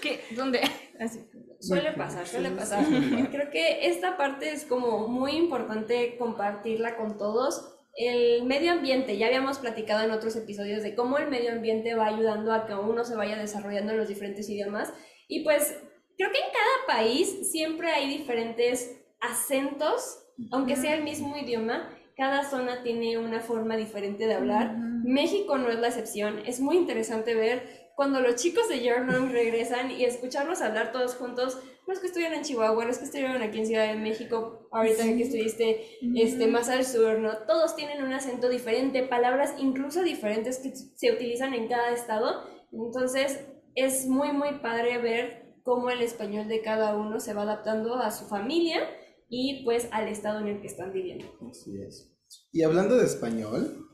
¿Qué? 0.00 0.20
¿Dónde? 0.36 0.60
Así. 0.98 1.20
Suele 1.60 1.92
pasar, 1.92 2.26
suele 2.26 2.50
pasar. 2.50 2.84
Creo 3.30 3.50
que 3.50 3.86
esta 3.86 4.16
parte 4.16 4.50
es 4.50 4.64
como 4.64 5.06
muy 5.06 5.32
importante 5.32 6.16
compartirla 6.18 6.96
con 6.96 7.16
todos. 7.16 7.78
El 7.94 8.44
medio 8.46 8.72
ambiente, 8.72 9.16
ya 9.16 9.26
habíamos 9.26 9.58
platicado 9.58 10.02
en 10.02 10.10
otros 10.10 10.34
episodios 10.34 10.82
de 10.82 10.96
cómo 10.96 11.18
el 11.18 11.28
medio 11.28 11.52
ambiente 11.52 11.94
va 11.94 12.06
ayudando 12.06 12.52
a 12.52 12.66
que 12.66 12.74
uno 12.74 13.04
se 13.04 13.14
vaya 13.14 13.36
desarrollando 13.36 13.92
en 13.92 13.98
los 13.98 14.08
diferentes 14.08 14.48
idiomas. 14.48 14.92
Y 15.28 15.44
pues 15.44 15.78
creo 16.16 16.32
que 16.32 16.38
en 16.38 16.52
cada 16.52 16.98
país 16.98 17.52
siempre 17.52 17.92
hay 17.92 18.08
diferentes 18.08 19.00
acentos, 19.20 20.18
aunque 20.50 20.74
sea 20.74 20.94
el 20.94 21.04
mismo 21.04 21.36
idioma, 21.36 21.90
cada 22.16 22.42
zona 22.42 22.82
tiene 22.82 23.18
una 23.18 23.40
forma 23.40 23.76
diferente 23.76 24.26
de 24.26 24.34
hablar. 24.34 24.74
México 25.04 25.58
no 25.58 25.70
es 25.70 25.78
la 25.78 25.88
excepción. 25.88 26.40
Es 26.46 26.60
muy 26.60 26.76
interesante 26.76 27.34
ver 27.34 27.90
cuando 27.94 28.20
los 28.20 28.36
chicos 28.36 28.68
de 28.68 28.82
Yarnong 28.82 29.30
regresan 29.30 29.90
y 29.90 30.04
escucharlos 30.04 30.62
hablar 30.62 30.92
todos 30.92 31.14
juntos, 31.14 31.58
los 31.86 31.98
que 31.98 32.06
estuvieron 32.06 32.38
en 32.38 32.44
Chihuahua, 32.44 32.84
los 32.84 32.98
que 32.98 33.04
estuvieron 33.04 33.42
aquí 33.42 33.58
en 33.58 33.66
Ciudad 33.66 33.88
de 33.88 33.98
México, 33.98 34.68
ahorita 34.72 35.04
que 35.04 35.22
estuviste 35.22 35.98
este, 36.16 36.46
más 36.46 36.68
al 36.68 36.84
sur, 36.84 37.18
¿no? 37.18 37.38
Todos 37.46 37.76
tienen 37.76 38.02
un 38.02 38.12
acento 38.12 38.48
diferente, 38.48 39.02
palabras 39.02 39.54
incluso 39.58 40.02
diferentes 40.02 40.58
que 40.58 40.72
se 40.74 41.12
utilizan 41.12 41.54
en 41.54 41.68
cada 41.68 41.90
estado. 41.90 42.44
Entonces, 42.72 43.40
es 43.74 44.06
muy, 44.06 44.32
muy 44.32 44.58
padre 44.60 44.98
ver 44.98 45.56
cómo 45.62 45.90
el 45.90 46.02
español 46.02 46.48
de 46.48 46.62
cada 46.62 46.96
uno 46.96 47.20
se 47.20 47.34
va 47.34 47.42
adaptando 47.42 47.96
a 47.96 48.10
su 48.10 48.26
familia 48.26 48.80
y 49.28 49.64
pues 49.64 49.88
al 49.92 50.08
estado 50.08 50.40
en 50.40 50.48
el 50.48 50.60
que 50.60 50.66
están 50.66 50.92
viviendo. 50.92 51.26
Así 51.50 51.80
es. 51.80 52.12
Y 52.52 52.62
hablando 52.62 52.96
de 52.96 53.04
español, 53.04 53.91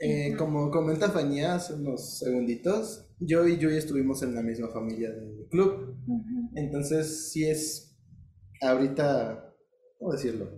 eh, 0.00 0.34
como 0.38 0.70
comenta 0.70 1.10
Fanía 1.10 1.56
hace 1.56 1.74
unos 1.74 2.18
segunditos, 2.18 3.06
yo 3.18 3.46
y 3.46 3.58
Yui 3.58 3.76
estuvimos 3.76 4.22
en 4.22 4.34
la 4.34 4.42
misma 4.42 4.68
familia 4.68 5.10
del 5.10 5.46
club. 5.50 5.94
Entonces, 6.54 7.30
sí 7.30 7.44
es 7.44 7.94
ahorita, 8.62 9.54
¿cómo 9.98 10.12
decirlo? 10.12 10.50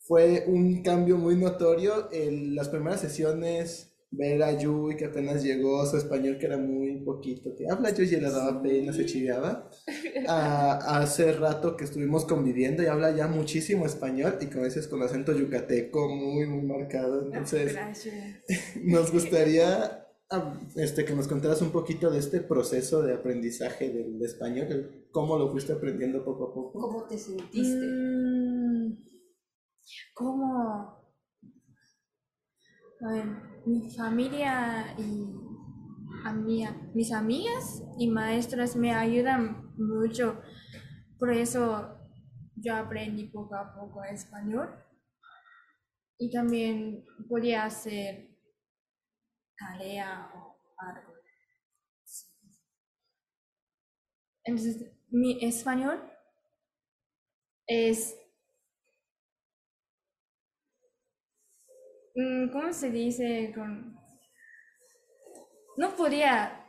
Fue 0.00 0.44
un 0.48 0.82
cambio 0.82 1.16
muy 1.16 1.36
notorio 1.36 2.08
en 2.10 2.56
las 2.56 2.68
primeras 2.68 3.00
sesiones. 3.00 3.89
Ver 4.12 4.42
a 4.42 4.58
Yui 4.58 4.96
que 4.96 5.04
apenas 5.04 5.44
llegó, 5.44 5.86
su 5.86 5.96
español 5.96 6.36
que 6.38 6.46
era 6.46 6.58
muy 6.58 7.00
poquito, 7.04 7.54
que 7.54 7.64
habla 7.70 7.90
Yui 7.90 8.06
y 8.06 8.20
le 8.20 8.30
daba 8.30 8.60
pena, 8.60 8.92
se 8.92 9.06
chiveaba. 9.06 9.70
A, 10.26 11.00
hace 11.00 11.32
rato 11.32 11.76
que 11.76 11.84
estuvimos 11.84 12.24
conviviendo 12.24 12.82
y 12.82 12.86
habla 12.86 13.14
ya 13.14 13.28
muchísimo 13.28 13.86
español 13.86 14.38
y 14.40 14.46
como 14.46 14.64
dices 14.64 14.88
con 14.88 15.02
acento 15.02 15.32
yucateco 15.32 16.08
muy, 16.08 16.46
muy 16.46 16.62
marcado. 16.62 17.24
Entonces, 17.24 17.72
Gracias. 17.72 18.42
nos 18.82 19.12
gustaría 19.12 20.06
ah, 20.30 20.60
este, 20.74 21.04
que 21.04 21.14
nos 21.14 21.28
contaras 21.28 21.62
un 21.62 21.70
poquito 21.70 22.10
de 22.10 22.18
este 22.18 22.40
proceso 22.40 23.02
de 23.02 23.14
aprendizaje 23.14 23.90
del 23.90 24.20
español, 24.22 25.06
cómo 25.12 25.38
lo 25.38 25.52
fuiste 25.52 25.72
aprendiendo 25.72 26.24
poco 26.24 26.50
a 26.50 26.54
poco. 26.54 26.80
¿Cómo 26.80 27.04
te 27.04 27.16
sentiste? 27.16 27.86
Mm, 27.86 28.96
¿Cómo? 30.14 30.99
Mi 33.64 33.90
familia 33.96 34.94
y 34.98 35.26
amiga, 36.26 36.76
mis 36.92 37.12
amigas 37.12 37.82
y 37.98 38.08
maestras 38.08 38.76
me 38.76 38.94
ayudan 38.94 39.74
mucho. 39.78 40.42
Por 41.18 41.32
eso 41.32 41.98
yo 42.56 42.76
aprendí 42.76 43.28
poco 43.28 43.54
a 43.54 43.74
poco 43.74 44.04
español. 44.04 44.68
Y 46.18 46.30
también 46.30 47.06
podía 47.26 47.64
hacer 47.64 48.36
tarea 49.56 50.30
o 50.34 50.56
algo. 50.76 51.14
Entonces, 54.44 54.92
mi 55.08 55.42
español 55.42 56.02
es 57.66 58.19
¿cómo 62.52 62.72
se 62.72 62.90
dice 62.90 63.52
con 63.54 63.98
no 65.76 65.96
podía. 65.96 66.66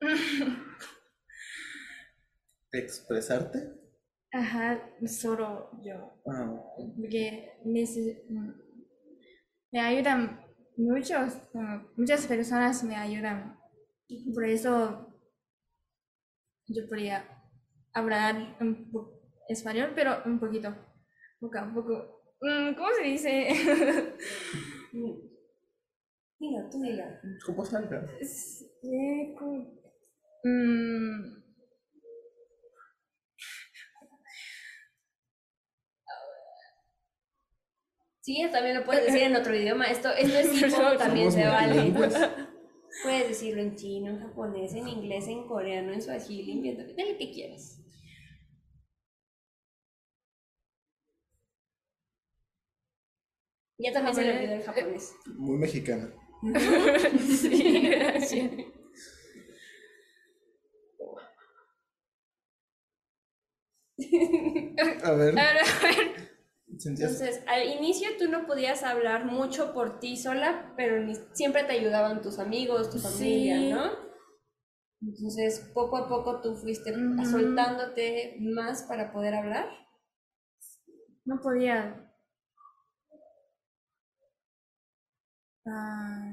¿Expresarte? 2.72 3.58
ajá 4.32 4.80
solo 5.06 5.70
yo. 5.84 6.12
Ah, 6.26 6.60
porque 6.96 7.52
neces- 7.64 8.22
mm, 8.28 8.50
me 9.72 9.80
ayudan 9.80 10.40
muchos 10.76 11.34
muchas 11.96 12.26
personas 12.26 12.82
me 12.84 12.96
ayudan. 12.96 13.58
Por 14.34 14.44
eso 14.44 15.06
yo 16.68 16.88
podía 16.88 17.24
hablar 17.92 18.56
un 18.60 18.90
español 19.48 19.92
pero 19.94 20.22
un 20.24 20.38
poquito 20.38 20.74
poco 21.40 21.58
a 21.58 21.74
poco. 21.74 21.94
Mm, 21.94 22.19
¿cómo 22.40 22.88
se 22.98 23.04
dice? 23.04 23.48
Diga, 26.40 26.70
tú 26.70 26.80
diga. 26.80 27.20
¿Cómo 27.44 27.64
salga? 27.64 28.06
Eh, 28.82 29.34
como- 29.38 29.78
Mm, 30.42 31.36
Sí, 38.22 38.46
también 38.52 38.76
lo 38.76 38.84
puedes 38.84 39.06
decir 39.06 39.22
en 39.22 39.36
otro 39.36 39.54
idioma. 39.54 39.86
Esto, 39.86 40.10
esto 40.10 40.38
es 40.38 40.74
también 40.98 41.32
se 41.32 41.46
vale. 41.46 41.92
Puedes 43.02 43.28
decirlo 43.28 43.62
en 43.62 43.76
chino, 43.76 44.10
en 44.10 44.20
japonés, 44.20 44.74
en 44.74 44.88
inglés, 44.88 45.26
en 45.28 45.46
coreano, 45.46 45.92
en 45.92 46.02
suajili, 46.02 46.52
en 46.52 46.62
vietnamita, 46.62 47.02
en 47.02 47.12
lo 47.12 47.18
que 47.18 47.30
quieras. 47.32 47.79
Ya 53.82 53.92
también 53.92 54.14
se 54.14 54.24
le 54.24 54.36
olvidó 54.36 54.52
el 54.54 54.62
japonés. 54.62 55.14
Muy 55.36 55.56
mexicana. 55.58 56.10
sí, 57.18 57.80
gracias. 57.82 58.50
A 65.04 65.10
ver, 65.12 65.38
A 65.38 65.52
ver, 65.52 65.58
a 65.58 65.86
ver. 65.86 66.30
Entonces, 66.86 67.42
al 67.46 67.68
inicio 67.68 68.08
tú 68.18 68.28
no 68.28 68.46
podías 68.46 68.82
hablar 68.84 69.26
mucho 69.26 69.74
por 69.74 69.98
ti 70.00 70.16
sola, 70.16 70.72
pero 70.76 71.00
ni- 71.04 71.16
siempre 71.32 71.64
te 71.64 71.72
ayudaban 71.72 72.22
tus 72.22 72.38
amigos, 72.38 72.90
tu 72.90 72.98
familia, 72.98 73.56
Sí. 73.58 73.70
¿no? 73.70 74.10
Entonces, 75.02 75.70
poco 75.74 75.96
a 75.98 76.08
poco 76.08 76.40
tú 76.40 76.54
fuiste 76.56 76.92
Ujú. 76.92 77.24
soltándote 77.26 78.36
más 78.40 78.84
para 78.84 79.12
poder 79.12 79.34
hablar. 79.34 79.66
No 81.24 81.40
podía. 81.42 82.09
Ah, 85.66 86.32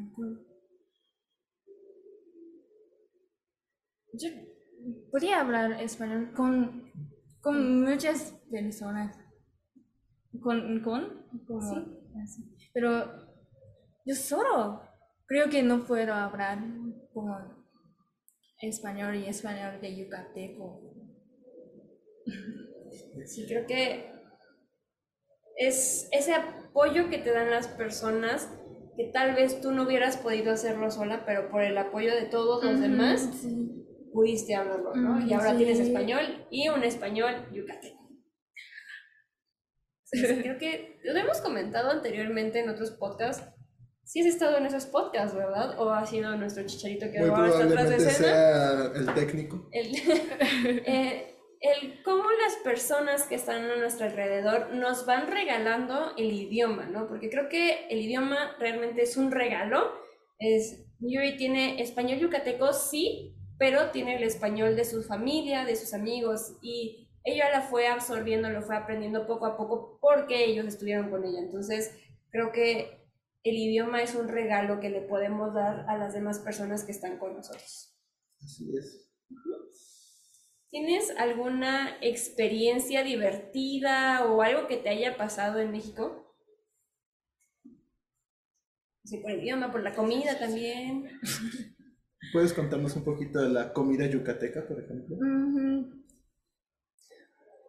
yo 4.14 4.30
podía 5.12 5.42
hablar 5.42 5.82
español 5.82 6.34
con, 6.34 6.92
con 7.42 7.82
muchas 7.82 8.34
personas. 8.50 9.18
Con, 10.42 10.82
con, 10.82 11.26
como 11.46 11.60
así. 12.24 12.56
Pero 12.74 13.28
yo 14.06 14.16
solo 14.16 14.82
creo 15.26 15.50
que 15.50 15.64
no 15.64 15.86
puedo 15.86 16.14
hablar 16.14 16.60
como 17.14 17.38
español 18.62 19.16
y 19.16 19.28
español 19.28 19.82
de 19.82 19.96
yucateco. 19.96 20.82
Sí, 23.26 23.46
creo 23.48 23.66
que 23.66 24.12
es 25.58 26.08
ese 26.12 26.34
apoyo 26.34 27.10
que 27.10 27.18
te 27.18 27.32
dan 27.32 27.50
las 27.50 27.68
personas 27.68 28.48
que 28.98 29.12
tal 29.14 29.36
vez 29.36 29.62
tú 29.62 29.72
no 29.72 29.84
hubieras 29.84 30.18
podido 30.18 30.52
hacerlo 30.52 30.90
sola, 30.92 31.24
pero 31.26 31.50
por 31.50 31.62
el 31.62 31.78
apoyo 31.78 32.14
de 32.14 32.24
todos 32.24 32.64
los 32.64 32.80
demás 32.82 33.30
Sí. 33.42 33.86
pudiste 34.12 34.56
hablarlo, 34.56 34.96
¿no? 34.96 35.14
Mm, 35.20 35.30
y 35.30 35.34
ahora 35.34 35.52
sí. 35.52 35.58
tienes 35.58 35.80
español 35.80 36.48
y 36.50 36.68
un 36.70 36.84
español 36.84 37.48
yucateco. 37.54 37.96
Sí, 40.04 40.22
creo 40.42 40.58
que 40.58 41.00
lo 41.04 41.20
hemos 41.20 41.42
comentado 41.42 41.92
anteriormente 41.92 42.60
en 42.60 42.70
otros 42.70 42.92
podcasts. 42.92 43.46
Sí 44.04 44.22
has 44.22 44.28
estado 44.28 44.58
en 44.58 44.66
esos 44.66 44.86
podcasts, 44.86 45.36
¿verdad? 45.36 45.78
¿O 45.80 45.90
ha 45.90 46.06
sido 46.06 46.34
nuestro 46.38 46.66
chicharito 46.66 47.12
que 47.12 47.20
Muy 47.20 47.30
ahora 47.30 47.50
está 47.50 47.64
atrás 47.66 47.90
de 47.90 47.96
probablemente 47.98 48.12
escena? 48.14 48.30
sea 48.30 48.92
el 48.96 49.14
técnico. 49.14 49.70
El, 49.74 49.92
eh, 50.86 51.37
el 51.62 52.04
cómo 52.04 52.30
las 52.32 52.56
personas 52.64 53.24
que 53.24 53.36
están 53.36 53.70
a 53.70 53.78
nuestro 53.78 54.06
alrededor 54.06 54.74
nos 54.74 55.06
van 55.06 55.28
regalando 55.28 56.14
el 56.18 56.32
idioma, 56.32 56.86
¿no? 56.86 57.08
Porque 57.08 57.30
creo 57.30 57.50
que 57.50 57.88
el 57.88 58.00
idioma 58.00 58.56
realmente 58.60 59.02
es 59.02 59.18
un 59.18 59.32
regalo. 59.32 59.92
Es, 60.40 60.86
Yuri 61.00 61.38
tiene 61.38 61.82
español 61.82 62.20
yucateco, 62.20 62.74
sí, 62.74 63.36
pero 63.58 63.92
tiene 63.92 64.18
el 64.18 64.24
español 64.24 64.76
de 64.76 64.86
su 64.86 65.04
familia, 65.04 65.66
de 65.66 65.76
sus 65.76 65.94
amigos, 65.94 66.58
y 66.62 67.10
ella 67.24 67.50
la 67.50 67.62
fue 67.62 67.88
absorbiendo, 67.88 68.50
lo 68.50 68.62
fue 68.62 68.78
aprendiendo 68.78 69.26
poco 69.26 69.46
a 69.46 69.58
poco 69.58 70.00
porque 70.00 70.46
ellos 70.46 70.66
estuvieron 70.66 71.10
con 71.10 71.26
ella. 71.26 71.40
Entonces, 71.40 71.94
creo 72.30 72.52
que 72.52 72.98
el 73.44 73.56
idioma 73.56 74.02
es 74.02 74.16
un 74.16 74.28
regalo 74.28 74.80
que 74.80 74.90
le 74.90 75.02
podemos 75.02 75.54
dar 75.54 75.86
a 75.90 75.98
las 75.98 76.14
demás 76.14 76.40
personas 76.40 76.84
que 76.84 76.92
están 76.92 77.18
con 77.18 77.36
nosotros. 77.36 77.98
Así 78.42 78.78
es. 78.78 79.07
¿Tienes 80.78 81.10
alguna 81.18 81.98
experiencia 82.02 83.02
divertida 83.02 84.28
o 84.28 84.44
algo 84.44 84.68
que 84.68 84.78
te 84.78 84.90
haya 84.90 85.18
pasado 85.18 85.60
en 85.60 85.72
México? 85.72 86.36
Sí, 89.04 89.18
por 89.18 89.32
el 89.32 89.42
idioma, 89.42 89.72
por 89.72 89.82
la 89.82 89.96
comida 89.96 90.38
también. 90.38 91.10
¿Puedes 92.32 92.54
contarnos 92.54 92.96
un 92.96 93.04
poquito 93.04 93.42
de 93.42 93.50
la 93.50 93.74
comida 93.74 94.06
yucateca, 94.06 94.68
por 94.68 94.80
ejemplo? 94.80 95.18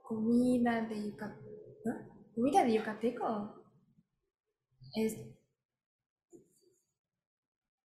Comida 0.03 0.83
de 0.83 1.07
Yucateco. 1.07 1.91
Comida 2.35 2.65
de 2.67 2.75
Yucateco. 2.75 3.65
Es 4.95 5.17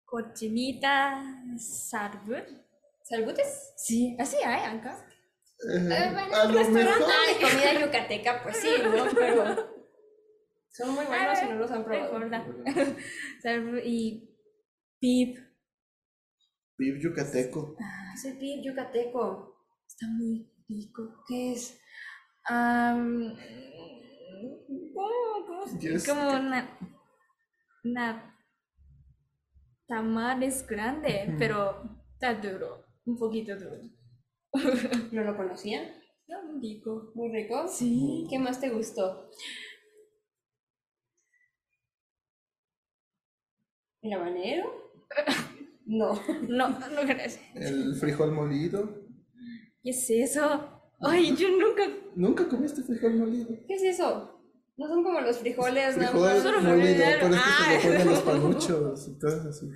cochinita 0.05 1.23
salbut. 1.59 2.62
¿Salbutes? 3.13 3.73
Sí, 3.77 4.17
así 4.19 4.37
hay 4.43 4.77
acá. 4.77 5.05
Eh, 5.69 5.77
Eh, 5.77 6.09
bueno, 6.11 6.35
a 6.35 6.47
un 6.47 6.53
restaurante 6.53 7.05
de 7.29 7.41
comida 7.41 7.85
yucateca, 7.85 8.41
pues 8.43 8.57
sí, 8.57 8.69
¿no? 8.83 9.05
Pero 9.13 9.73
son 10.69 10.95
muy 10.95 11.05
buenos 11.05 11.39
y 11.41 11.45
no 11.45 11.55
los 11.55 11.71
han 11.71 11.83
probado. 11.85 12.19
Y 13.85 14.29
pip. 14.99 15.37
Beef 16.77 17.03
yucateco. 17.03 17.75
Ese 18.15 18.33
pib 18.33 18.63
yucateco, 18.63 19.59
Está 19.87 20.07
muy 20.07 20.49
rico. 20.67 21.23
¿qué 21.27 21.51
es? 21.53 21.79
Am, 22.45 23.35
¿cómo, 24.93 25.45
cómo 25.45 25.67
se- 25.67 25.77
Yes. 25.79 26.07
Como 26.07 26.29
una, 26.31 26.79
una 27.83 28.35
tamales 29.87 30.65
grande, 30.67 31.25
Ujú. 31.27 31.37
pero 31.37 31.83
está 32.13 32.33
duro, 32.33 32.83
un 33.05 33.17
poquito 33.17 33.55
duro. 33.57 33.81
¿No 35.11 35.23
lo 35.23 35.35
conocía? 35.35 35.81
Está 35.83 36.41
muy 36.43 36.61
rico. 36.61 37.11
Muy 37.15 37.31
rico. 37.31 37.67
Sí. 37.67 38.25
¿Qué 38.29 38.39
más 38.39 38.59
te 38.59 38.69
gustó? 38.69 39.29
¿El 44.01 44.13
habanero? 44.13 44.65
No. 45.85 46.13
No, 46.47 46.69
no 46.69 47.01
gracias. 47.05 47.41
El 47.55 47.93
frijol 47.95 48.31
molido. 48.31 48.89
¿Qué 49.83 49.89
es 49.89 50.09
eso? 50.09 50.81
Ay, 51.01 51.35
yo 51.35 51.49
nunca. 51.49 51.83
¿Nunca 52.15 52.47
comiste 52.47 52.81
frijol 52.83 53.15
molido? 53.17 53.49
¿Qué 53.67 53.73
es 53.73 53.83
eso? 53.83 54.39
No 54.77 54.87
son 54.87 55.03
como 55.03 55.19
los 55.19 55.39
frijoles, 55.39 55.97
nada 55.97 56.11
Frijol 56.11 56.29
más. 56.29 56.41
Solo 56.41 56.61
molido, 56.61 56.85
que 56.87 57.01
se 57.01 57.35
Ah. 57.35 57.79
ponen 57.83 58.07
los 58.07 58.21
panuchos 58.21 59.07
y 59.09 59.19
cosas 59.19 59.45
así. 59.45 59.69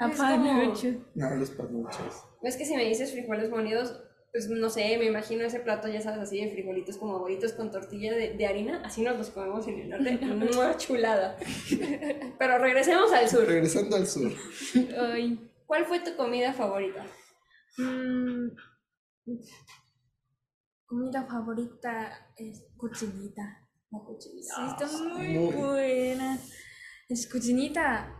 Es 0.00 0.20
Apanucho. 0.20 0.88
No, 1.14 1.34
los 1.36 1.50
panuchos. 1.50 2.24
Es 2.42 2.56
que 2.56 2.64
si 2.64 2.74
me 2.74 2.84
dices 2.86 3.12
frijoles 3.12 3.50
molidos, 3.50 4.02
pues 4.32 4.48
no 4.48 4.70
sé, 4.70 4.96
me 4.96 5.06
imagino 5.06 5.44
ese 5.44 5.60
plato, 5.60 5.88
ya 5.88 6.00
sabes, 6.00 6.20
así 6.20 6.40
de 6.42 6.50
frijolitos 6.50 6.96
como 6.96 7.16
abuelitos 7.16 7.52
con 7.52 7.70
tortilla 7.70 8.14
de, 8.14 8.34
de 8.34 8.46
harina. 8.46 8.80
Así 8.84 9.02
nos 9.02 9.18
los 9.18 9.30
comemos 9.30 9.66
en 9.68 9.80
el 9.80 9.90
norte. 9.90 10.18
¡Mua, 10.54 10.76
chulada! 10.76 11.36
Pero 12.38 12.58
regresemos 12.58 13.12
al 13.12 13.28
sur. 13.28 13.44
Regresando 13.46 13.96
al 13.96 14.06
sur. 14.06 14.30
Ay. 14.98 15.46
¿Cuál 15.66 15.84
fue 15.84 16.00
tu 16.00 16.16
comida 16.16 16.52
favorita? 16.52 17.04
mm, 17.78 18.48
comida 20.86 21.26
favorita 21.26 22.32
es 22.36 22.64
cochinita. 22.76 23.42
La 23.90 23.98
cochinita. 24.04 24.54
Sí, 24.54 24.62
está 24.86 24.98
muy 25.14 25.28
muy- 25.38 25.54
buena. 25.54 26.38
Es 27.08 27.28
cochinita. 27.30 28.16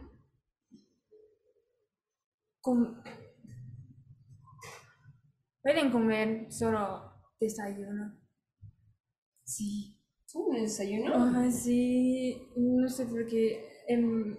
Com- 2.63 3.03
Pueden 5.63 5.91
comer 5.91 6.51
solo 6.53 7.13
desayuno. 7.39 8.19
Sí. 9.45 9.97
¿Es 10.27 10.35
un 10.35 10.55
desayuno? 10.55 11.15
Ajá, 11.15 11.51
sí. 11.51 12.49
No 12.57 12.89
sé 12.89 13.07
por 13.07 13.27
qué 13.27 13.69
en 13.89 14.39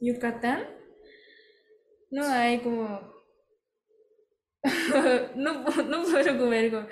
Yucatán 0.00 0.64
no 2.10 2.24
hay 2.26 2.60
como. 2.62 3.12
no, 5.36 5.64
no 5.64 6.02
puedo 6.04 6.38
comer 6.38 6.70
con 6.70 6.86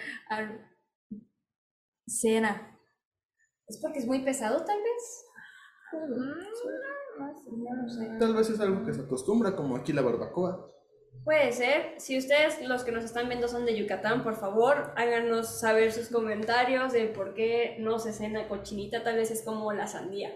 cena. 2.07 2.79
¿Es 3.69 3.79
porque 3.81 4.01
es 4.01 4.07
muy 4.07 4.25
pesado, 4.25 4.65
tal 4.65 4.79
vez? 4.79 5.25
Mm, 5.93 6.33
No. 7.21 8.19
Tal 8.19 8.35
vez 8.35 8.51
es 8.51 8.61
algo 8.61 8.85
que 8.85 8.95
se 8.95 9.03
acostumbra, 9.03 9.55
como 9.55 9.77
aquí 9.77 9.93
la 9.93 10.03
barbacoa. 10.03 10.71
Puede 11.25 11.53
ser. 11.53 11.95
Si 11.99 12.17
ustedes, 12.17 12.67
los 12.67 12.83
que 12.83 12.93
nos 12.93 13.05
están 13.05 13.29
viendo, 13.29 13.49
son 13.49 13.67
de 13.67 13.77
Yucatán, 13.77 14.23
por 14.23 14.37
favor, 14.37 14.93
háganos 14.97 15.61
saber 15.61 15.93
sus 15.93 16.09
comentarios 16.09 16.93
de 16.93 17.07
por 17.07 17.35
qué 17.35 17.77
no 17.79 17.99
se 17.99 18.13
cena 18.13 18.49
cochinita. 18.49 19.03
Tal 19.03 19.17
vez 19.17 19.31
es 19.31 19.43
como 19.43 19.73
la 19.73 19.87
sandía. 19.87 20.31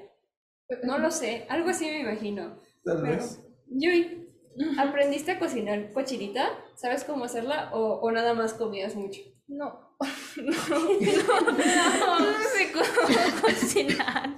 No 0.83 0.99
lo 0.99 1.11
sé. 1.11 1.47
Algo 1.49 1.71
así 1.71 1.87
me 1.87 2.01
imagino. 2.01 2.61
Tal 2.85 3.01
Pero, 3.03 3.17
vez. 3.17 3.41
Yui, 3.69 4.29
¿aprendiste 4.79 5.33
a 5.33 5.39
cocinar 5.39 5.93
cochinita? 5.93 6.49
¿Sabes 6.75 7.05
cómo 7.05 7.25
hacerla 7.25 7.71
o, 7.73 8.01
o 8.01 8.11
nada 8.13 8.35
más 8.35 8.53
comías 8.55 8.95
mucho? 8.95 9.21
No. 9.47 9.97
no, 10.37 10.53
no, 10.53 12.21
no 12.21 12.39
sé 12.55 12.73
cómo 12.73 13.41
cocinar. 13.43 14.37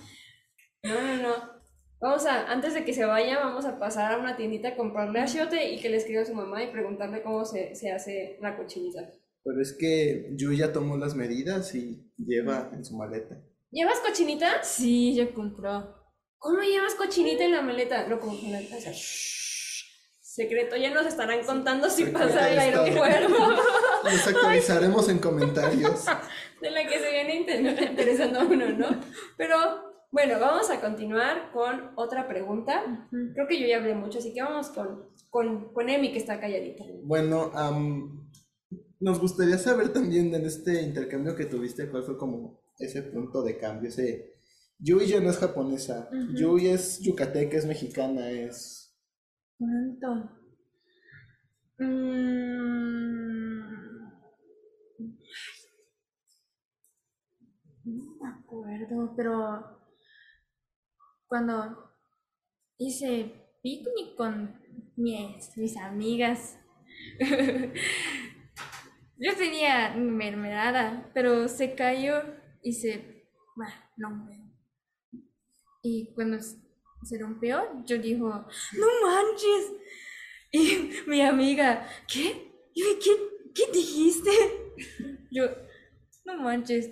No, 0.83 1.01
no, 1.01 1.17
no. 1.23 1.56
Vamos 2.01 2.27
a, 2.27 2.51
antes 2.51 2.75
de 2.75 2.85
que 2.85 2.93
se 2.93 3.05
vaya, 3.05 3.39
vamos 3.39 3.65
a 3.65 3.79
pasar 3.79 4.13
a 4.13 4.19
una 4.19 4.37
tiendita 4.37 4.69
a 4.69 4.77
comprarle 4.77 5.21
achiote 5.21 5.73
y 5.73 5.81
que 5.81 5.89
le 5.89 5.97
escriba 5.97 6.23
a 6.23 6.27
su 6.27 6.35
mamá 6.35 6.63
y 6.63 6.71
preguntarle 6.71 7.23
cómo 7.23 7.45
se, 7.45 7.75
se 7.75 7.91
hace 7.91 8.39
la 8.41 8.57
cochinita. 8.57 9.11
Pero 9.43 9.63
es 9.63 9.73
que 9.73 10.31
Yu 10.37 10.53
ya 10.53 10.73
tomó 10.73 10.97
las 10.97 11.15
medidas 11.15 11.75
y 11.75 12.13
lleva 12.17 12.71
en 12.73 12.85
su 12.85 12.97
maleta. 12.97 13.41
¿Llevas 13.71 14.01
cochinita? 14.01 14.63
Sí, 14.63 15.15
yo 15.15 15.33
compró. 15.33 15.95
¿cómo 16.39 16.61
llevas 16.61 16.95
cochinita 16.95 17.45
en 17.45 17.53
la 17.53 17.63
maleta? 17.63 18.07
No, 18.07 18.21
como 18.21 18.39
que 18.39 18.49
la 18.49 18.59
o 18.59 18.81
sea, 18.81 18.93
secreto, 20.21 20.77
ya 20.77 20.93
nos 20.93 21.07
estarán 21.07 21.45
contando 21.45 21.89
si 21.89 22.05
pasa 22.07 22.51
el 22.51 22.59
aeropuerto. 22.59 23.35
Les 24.05 24.27
actualizaremos 24.27 25.09
en 25.09 25.19
comentarios. 25.19 26.05
de 26.61 26.71
la 26.71 26.87
que 26.87 26.99
se 26.99 27.11
viene 27.11 27.37
inter- 27.37 27.83
interesando 27.91 28.41
a 28.41 28.45
uno, 28.45 28.69
¿no? 28.69 29.01
Pero 29.37 29.86
bueno, 30.17 30.41
vamos 30.41 30.71
a 30.71 30.81
continuar 30.81 31.53
con 31.53 31.91
otra 31.95 32.27
pregunta. 32.27 33.07
Creo 33.35 33.47
que 33.47 33.61
yo 33.61 33.67
ya 33.67 33.77
hablé 33.77 33.95
mucho, 33.95 34.19
así 34.19 34.33
que 34.33 34.43
vamos 34.43 34.71
con, 34.71 35.11
con, 35.29 35.75
con 35.75 35.91
Emi, 35.91 36.11
que 36.11 36.17
está 36.17 36.41
calladita. 36.41 36.85
Bueno, 37.03 37.51
am, 37.53 38.27
nos 38.99 39.21
gustaría 39.21 39.59
saber 39.59 39.93
también 39.93 40.35
en 40.35 40.47
este 40.47 40.81
intercambio 40.81 41.37
que 41.37 41.45
tuviste, 41.45 41.91
cuál 41.91 42.03
fue 42.03 42.17
como 42.17 42.63
ese 42.79 43.03
punto 43.03 43.43
de 43.43 43.59
cambio, 43.59 43.91
ese... 43.91 44.33
Yui 44.79 45.07
ya 45.07 45.21
no 45.21 45.29
es 45.29 45.37
japonesa, 45.37 46.09
Yui 46.35 46.69
es 46.69 46.99
yucateca, 47.01 47.59
es 47.59 47.67
mexicana, 47.67 48.31
es... 48.31 48.97
¿Cuánto? 49.59 50.31
Mm, 51.79 52.57
No 57.85 58.17
me 58.21 58.29
acuerdo, 58.31 59.15
pero 59.15 59.77
cuando 61.29 61.93
hice 62.79 63.33
picnic 63.63 64.15
con 64.17 64.61
mis, 64.97 65.57
mis 65.57 65.77
amigas, 65.77 66.59
yo 69.19 69.37
tenía 69.37 69.95
mermelada, 69.97 71.11
pero 71.15 71.49
se 71.49 71.75
cayó 71.75 72.23
y 72.63 72.73
se... 72.73 73.27
Bueno, 73.55 73.75
no. 73.97 74.31
Y 75.83 76.13
cuando 76.15 76.39
se 76.41 77.19
rompió, 77.19 77.85
yo 77.87 77.99
dijo, 77.99 78.29
no 78.29 78.87
manches. 79.03 79.73
Y 80.53 80.91
mi 81.07 81.21
amiga, 81.23 81.89
¿qué? 82.09 82.53
¿Qué, 82.75 83.13
qué 83.55 83.73
dijiste? 83.73 84.31
Yo, 85.31 85.45
no 86.25 86.37
manches. 86.39 86.91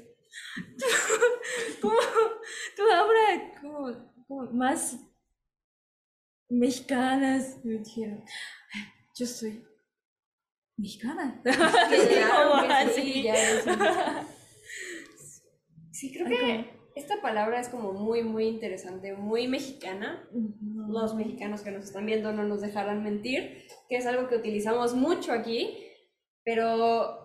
Tú. 1.80 1.90
Tú 2.76 2.82
hablas 2.90 3.60
como, 3.60 3.84
como 3.84 4.13
más 4.52 4.98
mexicanas. 6.48 7.64
Me 7.64 7.78
dijeron, 7.78 8.24
yo 9.14 9.26
soy 9.26 9.64
mexicana. 10.76 11.42
Sí, 12.94 13.26
Sí, 15.92 16.12
creo 16.12 16.26
que 16.26 16.74
esta 16.96 17.22
palabra 17.22 17.60
es 17.60 17.68
como 17.68 17.92
muy, 17.92 18.24
muy 18.24 18.46
interesante, 18.46 19.14
muy 19.14 19.46
mexicana. 19.46 20.28
Los 20.88 21.14
mexicanos 21.14 21.62
que 21.62 21.70
nos 21.70 21.84
están 21.84 22.04
viendo 22.04 22.32
no 22.32 22.42
nos 22.44 22.60
dejarán 22.60 23.04
mentir, 23.04 23.66
que 23.88 23.96
es 23.96 24.06
algo 24.06 24.28
que 24.28 24.36
utilizamos 24.36 24.94
mucho 24.94 25.32
aquí, 25.32 25.78
pero 26.44 27.23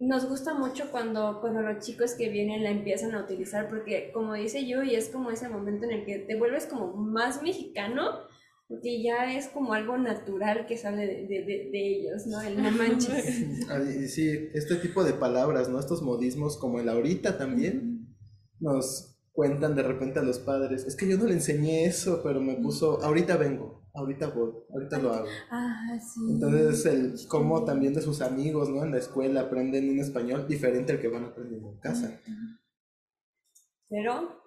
nos 0.00 0.26
gusta 0.28 0.54
mucho 0.54 0.90
cuando, 0.90 1.40
cuando 1.40 1.60
los 1.60 1.84
chicos 1.84 2.14
que 2.14 2.30
vienen 2.30 2.64
la 2.64 2.70
empiezan 2.70 3.14
a 3.14 3.22
utilizar, 3.22 3.68
porque 3.68 4.10
como 4.12 4.34
dice 4.34 4.66
Yui, 4.66 4.94
es 4.94 5.10
como 5.10 5.30
ese 5.30 5.48
momento 5.48 5.84
en 5.84 5.92
el 5.92 6.04
que 6.06 6.20
te 6.20 6.36
vuelves 6.36 6.66
como 6.66 6.94
más 6.96 7.42
mexicano, 7.42 8.10
porque 8.66 9.02
ya 9.02 9.36
es 9.36 9.48
como 9.48 9.74
algo 9.74 9.98
natural 9.98 10.64
que 10.66 10.78
sale 10.78 11.06
de, 11.06 11.26
de, 11.26 11.44
de- 11.44 11.68
de 11.70 11.96
ellos, 11.98 12.26
¿no? 12.26 12.40
El 12.40 12.62
no 12.62 12.70
manches. 12.78 13.40
Y 14.02 14.08
Sí, 14.08 14.48
este 14.54 14.76
tipo 14.76 15.04
de 15.04 15.12
palabras, 15.12 15.68
¿no? 15.68 15.78
Estos 15.78 16.02
modismos 16.02 16.56
como 16.56 16.80
el 16.80 16.88
ahorita 16.88 17.36
también, 17.36 18.08
nos 18.58 19.18
cuentan 19.32 19.74
de 19.76 19.82
repente 19.82 20.18
a 20.18 20.22
los 20.22 20.38
padres, 20.38 20.84
es 20.86 20.96
que 20.96 21.08
yo 21.08 21.16
no 21.18 21.24
le 21.24 21.34
enseñé 21.34 21.84
eso, 21.84 22.20
pero 22.22 22.40
me 22.40 22.54
puso, 22.54 23.02
ahorita 23.02 23.36
vengo, 23.36 23.69
ahorita 23.94 24.28
voy, 24.28 24.52
ahorita 24.72 24.98
lo 24.98 25.12
hago. 25.12 25.28
Ah, 25.50 25.98
sí. 25.98 26.20
Entonces, 26.30 26.86
el 26.86 27.14
cómo 27.28 27.64
también 27.64 27.94
de 27.94 28.02
sus 28.02 28.20
amigos, 28.20 28.68
¿no? 28.68 28.84
En 28.84 28.92
la 28.92 28.98
escuela 28.98 29.42
aprenden 29.42 29.90
un 29.90 29.98
español 29.98 30.46
diferente 30.46 30.92
al 30.92 31.00
que 31.00 31.08
van 31.08 31.24
aprendiendo 31.24 31.70
en 31.70 31.78
casa. 31.78 32.20
Pero 33.88 34.40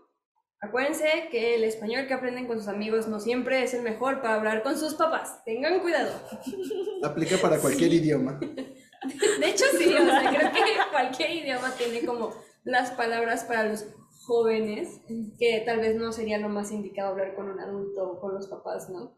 acuérdense 0.62 1.28
que 1.30 1.56
el 1.56 1.64
español 1.66 2.08
que 2.08 2.14
aprenden 2.14 2.48
con 2.48 2.58
sus 2.58 2.68
amigos 2.68 3.08
no 3.08 3.20
siempre 3.20 3.64
es 3.64 3.74
el 3.74 3.84
mejor 3.84 4.22
para 4.22 4.36
hablar 4.36 4.64
con 4.64 4.78
sus 4.78 4.96
papás. 4.96 5.44
Tengan 5.44 5.82
cuidado. 5.82 6.12
Aplica 7.04 7.38
para 7.38 7.60
cualquier 7.60 7.94
idioma. 7.94 8.40
De 9.40 9.50
hecho, 9.50 9.66
sí, 9.78 9.94
o 9.94 10.06
sea, 10.06 10.30
creo 10.30 10.52
que 10.52 10.92
cualquier 10.92 11.32
idioma 11.32 11.72
tiene 11.78 12.06
como 12.06 12.34
las 12.64 12.92
palabras 12.92 13.44
para 13.44 13.66
los 13.66 13.86
jóvenes, 14.26 15.02
que 15.38 15.62
tal 15.66 15.80
vez 15.82 15.98
no 15.98 16.14
sería 16.14 16.38
lo 16.38 16.48
más 16.48 16.72
indicado 16.72 17.10
hablar 17.10 17.36
con 17.36 17.50
un 17.50 17.60
adulto 17.60 18.12
o 18.12 18.22
con 18.22 18.34
los 18.34 18.48
papás, 18.48 18.90
¿no? 18.90 19.18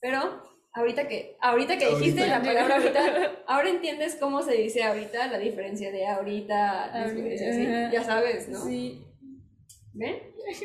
Pero 0.00 0.42
ahorita 0.72 1.08
que, 1.08 1.36
ahorita 1.40 1.78
que 1.78 1.88
dijiste 1.88 2.26
la 2.26 2.42
palabra 2.42 2.76
ahorita, 2.76 3.32
ahora 3.46 3.70
entiendes 3.70 4.16
cómo 4.16 4.42
se 4.42 4.54
dice 4.54 4.84
ahorita, 4.84 5.26
la 5.28 5.38
diferencia 5.38 5.90
de 5.90 6.06
ahorita, 6.06 7.12
diferencia 7.14 7.90
ya 7.90 8.04
sabes, 8.04 8.48
¿no? 8.48 8.64
Sí. 8.64 9.04
¿Ven? 9.94 10.16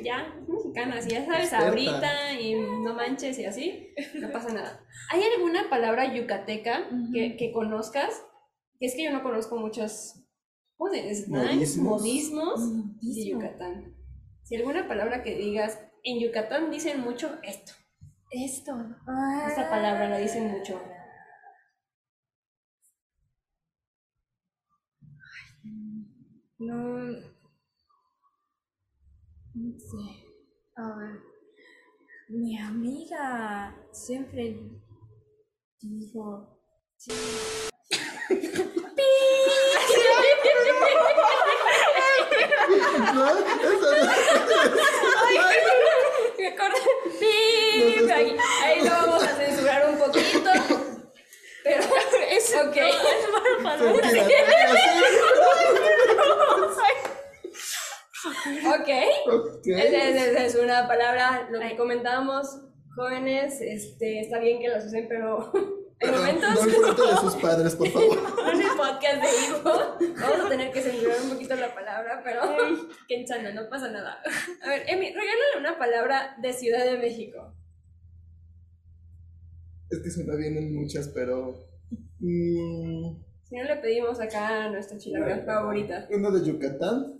Ya, 0.02 0.34
es 0.40 0.48
mexicana, 0.48 1.02
si 1.02 1.10
ya 1.10 1.26
sabes 1.26 1.52
Experta. 1.52 1.68
ahorita 1.68 2.40
y 2.40 2.56
no 2.56 2.94
manches 2.94 3.38
y 3.40 3.46
así, 3.46 3.94
no 4.16 4.32
pasa 4.32 4.54
nada. 4.54 4.82
¿Hay 5.12 5.22
alguna 5.24 5.70
palabra 5.70 6.14
yucateca 6.14 6.88
que, 7.14 7.36
que 7.36 7.52
conozcas? 7.52 8.24
Que 8.80 8.86
es 8.86 8.96
que 8.96 9.04
yo 9.04 9.12
no 9.12 9.24
conozco 9.24 9.58
muchas 9.58 10.24
¿cómo 10.78 10.90
se? 10.90 11.28
Modismos. 11.28 12.02
modismos 12.02 12.60
de. 13.02 13.32
Yucatán. 13.32 13.96
Si 14.44 14.56
alguna 14.56 14.88
palabra 14.88 15.24
que 15.24 15.36
digas, 15.36 15.80
en 16.04 16.20
Yucatán 16.20 16.70
dicen 16.70 17.02
mucho 17.02 17.38
esto. 17.44 17.74
Esto. 18.34 18.74
Esta 19.48 19.70
palabra 19.70 20.10
la 20.10 20.18
dicen 20.18 20.48
mucho. 20.52 20.82
No. 26.58 26.98
No 29.54 29.80
sé. 29.80 30.26
A 30.76 30.96
ver. 30.98 31.22
Mi 32.30 32.58
amiga 32.60 33.76
siempre 33.92 34.58
dijo. 35.80 36.58
sí. 36.98 37.12
No, 43.14 43.30
eso 43.30 43.92
Me 43.92 45.40
acordé. 45.40 45.43
¡Pip! 47.20 48.12
Ahí, 48.12 48.38
ahí 48.64 48.84
lo 48.84 48.90
vamos 48.90 49.24
a 49.24 49.36
censurar 49.36 49.90
un 49.90 49.98
poquito. 49.98 50.50
Pero, 51.64 51.84
ok. 51.84 52.78
no, 53.62 53.94
mentira. 53.94 54.38
Ok. 58.66 58.90
Ok. 59.32 59.68
Esa 59.68 60.10
es, 60.10 60.16
esa 60.16 60.46
es 60.46 60.56
una 60.56 60.88
palabra, 60.88 61.48
lo 61.52 61.60
que 61.60 61.76
comentábamos, 61.76 62.48
jóvenes, 62.96 63.62
este, 63.62 64.22
está 64.22 64.40
bien 64.40 64.60
que 64.62 64.68
las 64.70 64.86
usen, 64.86 65.08
pero 65.08 65.52
hay 66.04 66.12
Pero 66.12 66.18
momentos, 66.18 66.54
No 66.56 66.62
enfrente 66.64 67.02
de 67.02 67.18
sus 67.18 67.36
padres, 67.36 67.76
por 67.76 67.88
favor. 67.90 68.22
no 68.22 68.52
en 68.52 68.62
el 68.62 68.68
podcast 68.78 69.22
de 69.24 69.48
Ivo, 69.48 70.16
vamos 70.20 70.46
a 70.46 70.50
tener 70.50 70.72
que 70.72 70.82
censurar 70.82 71.22
un 71.22 71.30
poquito 71.32 71.56
la 71.56 71.74
palabra, 71.74 72.22
pero 72.24 72.42
qué 73.08 73.16
insana, 73.20 73.52
no 73.54 73.70
pasa 73.70 73.90
nada. 73.92 74.22
A 74.64 74.70
ver, 74.70 74.84
Emi, 74.88 75.08
regálale 75.08 75.58
una 75.60 75.78
palabra 75.78 76.36
de 76.42 76.54
Ciudad 76.54 76.86
de 76.86 76.98
México. 76.98 77.54
Es 79.90 80.00
que 80.00 80.10
se 80.10 80.24
me 80.24 80.36
vienen 80.38 80.74
muchas, 80.76 81.08
pero. 81.10 81.54
mm, 82.20 83.16
Si 83.44 83.56
no 83.56 83.64
le 83.64 83.76
pedimos 83.78 84.20
acá 84.20 84.66
a 84.66 84.70
nuestra 84.70 84.98
chilanga 84.98 85.44
favorita. 85.46 86.08
uno 86.12 86.32
de 86.32 86.46
Yucatán. 86.46 87.20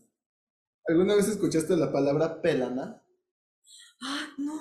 ¿Alguna 0.88 1.16
vez 1.16 1.30
escuchaste 1.30 1.78
la 1.78 1.92
palabra 1.94 2.42
pelana? 2.42 3.02
Ah, 4.02 4.28
no. 4.38 4.54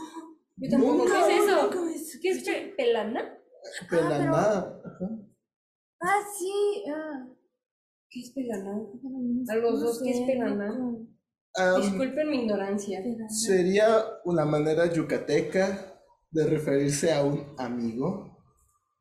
Yo 0.56 0.70
tampoco, 0.70 1.04
Nunca, 1.04 1.26
¿qué 1.26 1.36
es 1.36 1.42
eso? 1.44 1.70
¿Qué 2.20 2.28
es 2.30 2.44
pe- 2.44 2.74
pelana? 3.88 4.08
Pelana. 4.18 4.58
Ajá. 4.84 5.08
Ah, 6.00 6.20
sí. 6.38 6.84
Ah. 6.94 7.26
¿Qué 8.10 8.20
es 8.20 8.30
pelana? 8.30 8.74
No 9.02 9.52
A 9.52 9.56
los 9.56 9.80
dos, 9.80 10.02
¿qué 10.02 10.10
es 10.10 10.20
pelana? 10.26 10.68
no. 10.68 11.06
Am, 11.54 11.82
Disculpen 11.82 12.30
mi 12.30 12.42
ignorancia. 12.44 13.02
Sería 13.28 14.04
una 14.24 14.44
manera 14.44 14.90
yucateca 14.90 16.00
de 16.30 16.46
referirse 16.46 17.12
a 17.12 17.22
un 17.22 17.54
amigo 17.58 18.38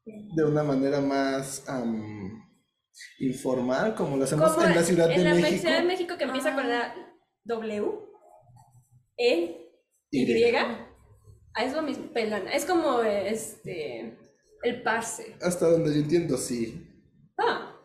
de 0.05 0.43
una 0.43 0.63
manera 0.63 0.99
más 0.99 1.63
informal, 3.19 3.95
como 3.95 4.17
lo 4.17 4.25
hacemos 4.25 4.51
en 4.63 4.75
la 4.75 4.83
Ciudad 4.83 5.11
en 5.11 5.17
de 5.17 5.23
la 5.23 5.35
México. 5.35 5.61
Ciudad 5.61 5.79
de 5.79 5.87
México 5.87 6.17
que 6.17 6.23
empieza 6.25 6.53
con 6.53 6.67
la 6.67 6.93
W, 7.45 7.87
E, 9.17 9.71
Y. 10.11 10.55
Ah, 11.53 11.63
es 11.65 11.73
lo 11.73 11.81
mismo, 11.81 12.11
pelana. 12.11 12.51
Es 12.53 12.65
como 12.65 13.01
este 13.01 14.17
el 14.63 14.81
pase. 14.81 15.35
Hasta 15.41 15.67
donde 15.67 15.93
yo 15.93 15.99
entiendo, 15.99 16.37
sí. 16.37 16.87
Ah, 17.37 17.75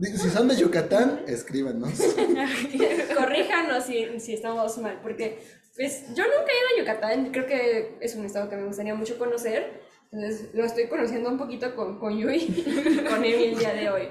Si 0.00 0.30
son 0.30 0.48
de 0.48 0.56
Yucatán, 0.56 1.22
escríbanos. 1.26 1.90
corríjanos 3.18 3.84
si, 3.84 4.20
si 4.20 4.34
estamos 4.34 4.76
mal, 4.78 5.00
porque 5.02 5.38
pues 5.76 6.06
yo 6.14 6.24
nunca 6.24 6.52
he 6.52 6.58
ido 6.58 6.68
a 6.74 6.80
Yucatán, 6.80 7.30
creo 7.32 7.46
que 7.46 7.98
es 8.00 8.14
un 8.14 8.24
estado 8.24 8.48
que 8.48 8.56
me 8.56 8.66
gustaría 8.66 8.94
mucho 8.94 9.18
conocer. 9.18 9.82
Entonces 10.12 10.54
lo 10.54 10.64
estoy 10.64 10.86
conociendo 10.86 11.28
un 11.28 11.38
poquito 11.38 11.74
con, 11.74 11.98
con 11.98 12.16
Yui, 12.16 13.04
con 13.08 13.24
Emi 13.24 13.44
el 13.44 13.58
día 13.58 13.74
de 13.74 13.90
hoy. 13.90 14.08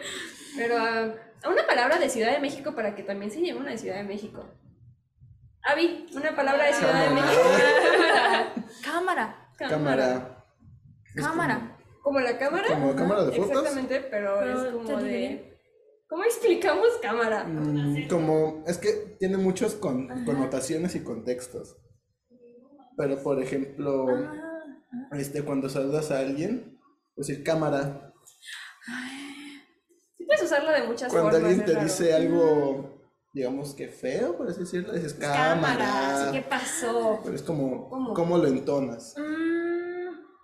Pero 0.57 0.75
ah, 0.77 1.13
una 1.49 1.65
palabra 1.65 1.97
de 1.97 2.09
Ciudad 2.09 2.33
de 2.33 2.39
México 2.39 2.75
para 2.75 2.95
que 2.95 3.03
también 3.03 3.31
se 3.31 3.39
lleve 3.39 3.59
una 3.59 3.71
de 3.71 3.77
Ciudad 3.77 3.97
de 3.97 4.03
México. 4.03 4.45
Avi, 5.63 6.07
una 6.13 6.35
palabra 6.35 6.65
de 6.65 6.73
Ciudad 6.73 7.07
de 7.07 7.15
México. 7.15 7.41
Cámara. 8.83 9.49
Cámara. 9.57 10.32
Cámara. 11.15 11.77
Como 12.01 12.19
la 12.19 12.37
cámara. 12.37 12.67
Como 12.67 12.95
cámara 12.95 13.23
de 13.25 13.31
fotos. 13.33 13.49
Exactamente, 13.51 13.99
pero, 14.11 14.35
Pero 14.39 14.61
es 14.67 14.73
como 14.73 14.97
de. 15.01 15.49
¿Cómo 16.09 16.23
explicamos 16.25 16.87
cámara? 17.01 17.43
Mm, 17.45 18.07
como, 18.07 18.63
es 18.67 18.77
que 18.77 19.15
tiene 19.19 19.37
muchas 19.37 19.73
con- 19.73 20.07
connotaciones 20.25 20.95
y 20.95 21.03
contextos. 21.03 21.77
Pero, 22.97 23.17
por 23.23 23.41
ejemplo, 23.41 24.05
Ah, 24.11 25.17
este, 25.17 25.43
cuando 25.43 25.69
saludas 25.69 26.11
a 26.11 26.19
alguien, 26.19 26.77
pues 27.15 27.27
decir 27.27 27.43
cámara. 27.43 28.13
Sí 30.17 30.25
puedes 30.25 30.43
usarlo 30.43 30.71
de 30.71 30.83
muchas 30.83 31.11
Cuando 31.11 31.31
formas. 31.31 31.49
alguien 31.49 31.59
es 31.61 31.65
te 31.65 31.73
raro. 31.73 31.83
dice 31.85 32.13
algo, 32.13 32.99
digamos 33.33 33.73
que 33.73 33.87
feo, 33.87 34.37
por 34.37 34.47
así 34.49 34.59
decirlo, 34.61 34.93
dices 34.93 35.15
cámara. 35.15 35.55
cámara. 35.55 36.25
sí, 36.25 36.31
¿Qué 36.37 36.41
pasó? 36.43 37.19
Pero 37.23 37.35
es 37.35 37.41
como, 37.41 37.89
¿Cómo? 37.89 38.13
¿cómo 38.13 38.37
lo 38.37 38.47
entonas? 38.47 39.15
mm, 39.17 39.52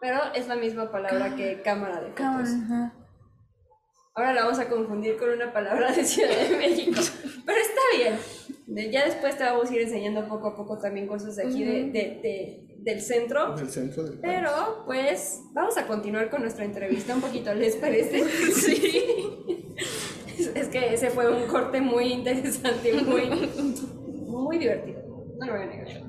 Pero 0.01 0.19
es 0.35 0.47
la 0.47 0.55
misma 0.55 0.91
palabra 0.91 1.35
que 1.35 1.61
cámara 1.61 1.95
de 2.01 2.07
fotos. 2.11 2.15
cámara. 2.15 2.49
ajá. 2.65 2.93
Ahora 4.15 4.33
la 4.33 4.43
vamos 4.43 4.59
a 4.59 4.67
confundir 4.69 5.17
con 5.17 5.29
una 5.29 5.53
palabra 5.53 5.91
de 5.91 6.03
Ciudad 6.03 6.29
de 6.49 6.57
México. 6.57 6.99
Pero 7.45 7.57
está 7.59 7.81
bien. 7.95 8.91
Ya 8.91 9.05
después 9.05 9.37
te 9.37 9.43
vamos 9.43 9.69
a 9.69 9.75
ir 9.75 9.81
enseñando 9.81 10.27
poco 10.27 10.49
a 10.49 10.55
poco 10.55 10.77
también 10.77 11.07
cosas 11.07 11.35
de 11.35 11.47
aquí 11.47 11.63
de- 11.63 11.83
Ujú. 11.83 11.91
de- 11.91 12.19
de- 12.21 12.65
del 12.79 13.01
centro. 13.01 13.55
Del 13.55 13.69
centro 13.69 14.03
del. 14.03 14.19
Pero 14.19 14.83
pues 14.85 15.41
vamos 15.53 15.77
a 15.77 15.85
continuar 15.87 16.29
con 16.29 16.41
nuestra 16.41 16.63
entrevista 16.65 17.13
un 17.15 17.21
poquito, 17.21 17.53
¿les 17.53 17.75
parece? 17.75 18.23
Sí. 18.53 19.65
Es, 20.37 20.47
es 20.55 20.67
que 20.69 20.93
ese 20.93 21.09
fue 21.09 21.29
un 21.29 21.47
corte 21.47 21.81
muy 21.81 22.05
interesante, 22.13 22.93
muy, 22.93 23.29
muy 24.27 24.57
divertido. 24.57 25.01
No 25.37 25.45
lo 25.45 25.53
voy 25.53 25.61
a 25.61 25.65
negar. 25.65 26.03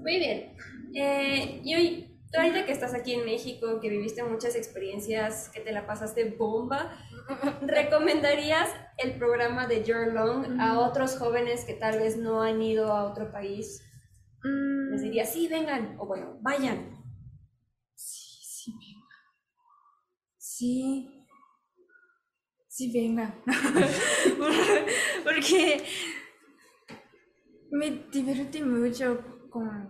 Muy 0.00 0.18
bien. 0.18 0.56
Eh, 0.94 1.60
y 1.64 1.74
hoy, 1.74 2.11
tú 2.32 2.40
ahorita 2.40 2.64
que 2.66 2.72
estás 2.72 2.94
aquí 2.94 3.14
en 3.14 3.24
México, 3.24 3.80
que 3.80 3.88
viviste 3.90 4.22
muchas 4.24 4.56
experiencias, 4.56 5.50
que 5.50 5.60
te 5.60 5.72
la 5.72 5.86
pasaste 5.86 6.24
bomba, 6.38 6.96
¿recomendarías 7.62 8.68
el 8.98 9.16
programa 9.18 9.66
de 9.66 9.84
Your 9.84 10.12
Long 10.12 10.60
a 10.60 10.80
otros 10.80 11.18
jóvenes 11.18 11.64
que 11.64 11.74
tal 11.74 11.98
vez 11.98 12.16
no 12.16 12.42
han 12.42 12.62
ido 12.62 12.92
a 12.92 13.04
otro 13.10 13.30
país? 13.32 13.82
Mm, 14.44 14.92
Les 14.92 15.02
diría, 15.02 15.26
sí, 15.26 15.48
vengan, 15.48 15.96
o 15.98 16.06
bueno, 16.06 16.38
vayan. 16.40 16.96
Sí, 17.94 18.72
venga. 18.78 19.16
Sí. 20.38 21.08
Sí, 22.68 22.90
venga. 22.92 23.34
Porque 25.24 25.84
me 27.78 27.88
divertí 28.12 28.62
mucho 28.62 29.06
con 29.50 29.88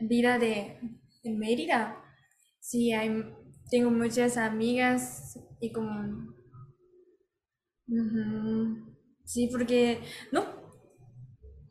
vida 0.00 0.38
de, 0.38 0.80
de 1.26 1.36
Mérida. 1.36 2.02
Sí, 2.60 2.92
hay, 2.92 3.10
tengo 3.70 3.90
muchas 3.90 4.36
amigas 4.36 5.38
y 5.60 5.72
como... 5.72 6.34
Sí, 9.24 9.48
porque 9.50 10.00
no, 10.32 10.44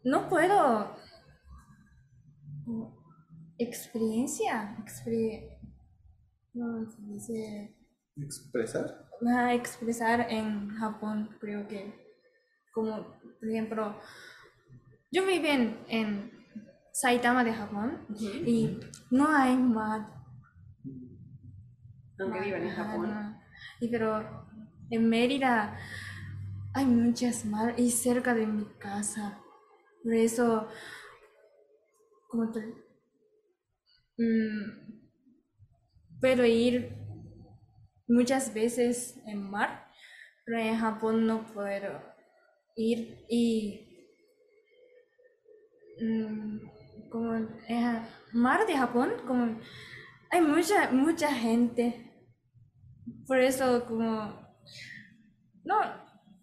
no 0.03 0.29
puedo 0.29 0.95
experiencia, 3.57 4.75
expre- 4.79 5.57
no, 6.53 6.89
se 6.91 7.01
dice, 7.03 7.75
¿Expresar? 8.17 8.85
ah, 9.27 9.53
expresar 9.53 10.27
en 10.29 10.69
Japón, 10.69 11.29
creo 11.39 11.67
que, 11.67 11.93
como, 12.73 13.05
por 13.39 13.49
ejemplo, 13.49 13.95
yo 15.11 15.25
viví 15.25 15.47
en, 15.47 15.77
en 15.87 16.31
Saitama 16.95 17.43
de 17.43 17.51
Japón 17.53 18.05
y 18.45 18.79
no 19.11 19.27
hay 19.27 19.57
mar. 19.57 20.05
Aunque 22.17 22.39
vivan 22.39 22.63
en 22.63 22.69
Japón. 22.69 23.09
no. 23.09 23.41
Y 23.81 23.89
pero 23.89 24.47
en 24.89 25.09
Mérida 25.09 25.77
hay 26.73 26.85
muchas 26.85 27.43
mar 27.43 27.73
y 27.77 27.91
cerca 27.91 28.33
de 28.33 28.47
mi 28.47 28.63
casa. 28.79 29.41
Por 30.03 30.13
eso, 30.13 30.69
como 32.29 32.49
te, 32.53 32.61
mm, 34.17 35.01
puedo 36.21 36.45
ir 36.45 36.95
muchas 38.07 38.53
veces 38.53 39.19
en 39.25 39.51
mar, 39.51 39.91
pero 40.45 40.59
en 40.59 40.77
Japón 40.77 41.27
no 41.27 41.45
puedo 41.45 41.67
ir 42.77 43.25
y 43.27 43.81
mm, 45.99 46.74
como 47.15 47.33
en 47.33 48.01
mar 48.33 48.67
de 48.67 48.75
Japón 48.75 49.13
como 49.25 49.57
hay 50.29 50.41
mucha 50.41 50.91
mucha 50.91 51.31
gente. 51.31 52.11
Por 53.25 53.39
eso 53.39 53.85
como 53.85 54.09
no 55.63 55.77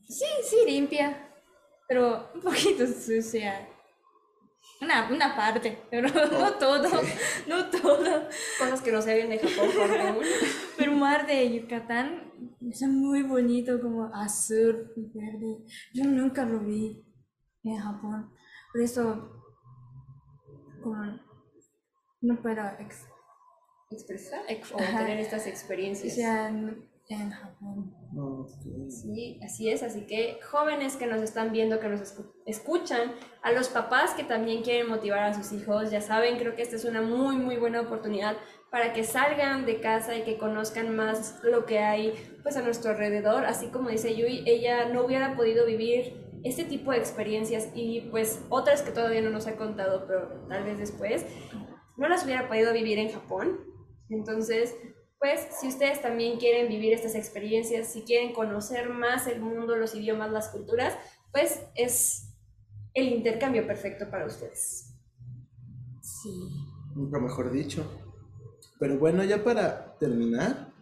sí 0.09 0.25
sí 0.49 0.57
limpia 0.67 1.29
pero 1.87 2.31
un 2.35 2.41
poquito 2.41 2.87
sucia. 2.87 3.69
Una, 4.81 5.11
una 5.11 5.37
parte 5.37 5.79
pero 5.91 6.09
no 6.39 6.53
todo 6.55 6.89
no 7.47 7.67
todo. 7.67 8.29
Cosas 8.59 8.81
que 8.81 8.93
no 8.93 9.03
se 9.03 9.15
ven 9.15 9.29
de 9.29 9.41
Japón 9.41 9.69
por 9.77 10.01
aún. 10.01 10.25
pero 10.79 10.93
mar 10.93 11.27
de 11.27 11.53
Yucatán 11.53 12.33
es 12.71 12.81
muy 12.81 13.23
bonito 13.25 13.79
como 13.79 14.07
azul 14.15 14.91
y 14.97 15.03
verde. 15.13 15.67
Yo 15.93 16.05
nunca 16.05 16.47
lo 16.47 16.61
vi 16.61 17.05
en 17.63 17.77
Japón. 17.77 18.33
Por 18.73 18.81
eso 18.81 19.42
no 22.21 22.41
puedo 22.43 22.63
ex- 22.79 23.09
expresar 23.91 24.41
Ex- 24.49 24.73
o 24.73 24.79
ajá. 24.79 24.99
tener 24.99 25.19
estas 25.19 25.47
experiencias. 25.47 26.15
sea, 26.15 26.49
en, 26.49 26.89
en 27.09 27.31
Japón. 27.31 27.95
Sí, 28.89 29.39
así 29.45 29.71
es, 29.71 29.83
así 29.83 30.07
que 30.07 30.39
jóvenes 30.51 30.97
que 30.97 31.07
nos 31.07 31.21
están 31.23 31.53
viendo, 31.53 31.81
que 31.81 31.89
nos 31.89 32.01
escu- 32.01 32.33
escuchan, 32.47 33.13
a 33.43 33.53
los 33.53 33.69
papás 33.69 34.15
que 34.15 34.25
también 34.25 34.63
quieren 34.63 34.89
motivar 34.89 35.21
a 35.25 35.35
sus 35.35 35.53
hijos, 35.53 35.91
ya 35.91 36.01
saben, 36.01 36.39
creo 36.39 36.55
que 36.55 36.63
esta 36.63 36.77
es 36.77 36.85
una 36.85 37.03
muy, 37.03 37.37
muy 37.37 37.57
buena 37.57 37.81
oportunidad 37.81 38.37
para 38.71 38.93
que 38.95 39.05
salgan 39.05 39.67
de 39.67 39.81
casa 39.81 40.17
y 40.17 40.23
que 40.25 40.39
conozcan 40.39 40.95
más 40.97 41.41
lo 41.43 41.67
que 41.67 41.81
hay 41.81 42.15
pues 42.43 42.57
a 42.57 42.63
nuestro 42.63 42.93
alrededor, 42.93 43.45
así 43.45 43.67
como 43.69 43.91
dice 43.91 44.15
Yui, 44.17 44.45
ella 44.47 44.89
no 44.89 45.05
hubiera 45.05 45.37
podido 45.37 45.67
vivir 45.67 46.22
este 46.45 46.65
tipo 46.65 46.93
de 46.93 46.99
experiencias 46.99 47.69
y 47.75 48.03
pues 48.11 48.41
otras 48.49 48.83
que 48.83 48.91
todavía 48.91 49.21
no 49.21 49.31
nos 49.31 49.47
ha 49.47 49.57
contado, 49.57 50.07
pero 50.07 50.47
tal 50.49 50.65
vez 50.65 50.79
después, 50.79 51.25
no 51.97 52.09
las 52.09 52.25
hubiera 52.25 52.49
podido 52.49 52.73
vivir 52.73 52.99
en 52.99 53.11
Japón. 53.11 53.61
Entonces, 54.09 54.75
pues 55.19 55.47
si 55.61 55.69
ustedes 55.69 56.03
también 56.03 56.39
quieren 56.39 56.69
vivir 56.69 56.93
estas 56.93 57.15
experiencias, 57.15 57.93
si 57.93 58.03
quieren 58.03 58.33
conocer 58.33 58.89
más 58.89 59.27
el 59.27 59.41
mundo, 59.41 59.77
los 59.77 59.95
idiomas, 59.95 60.31
las 60.31 60.49
culturas, 60.49 60.97
pues 61.31 61.61
es 61.75 62.35
el 62.95 63.09
intercambio 63.09 63.67
perfecto 63.67 64.11
para 64.11 64.27
ustedes. 64.27 64.95
sí 66.01 66.31
Nunca 66.95 67.19
mejor 67.19 67.51
dicho. 67.51 67.85
Pero 68.79 68.99
bueno, 68.99 69.25
ya 69.25 69.43
para 69.43 69.97
terminar, 69.99 70.73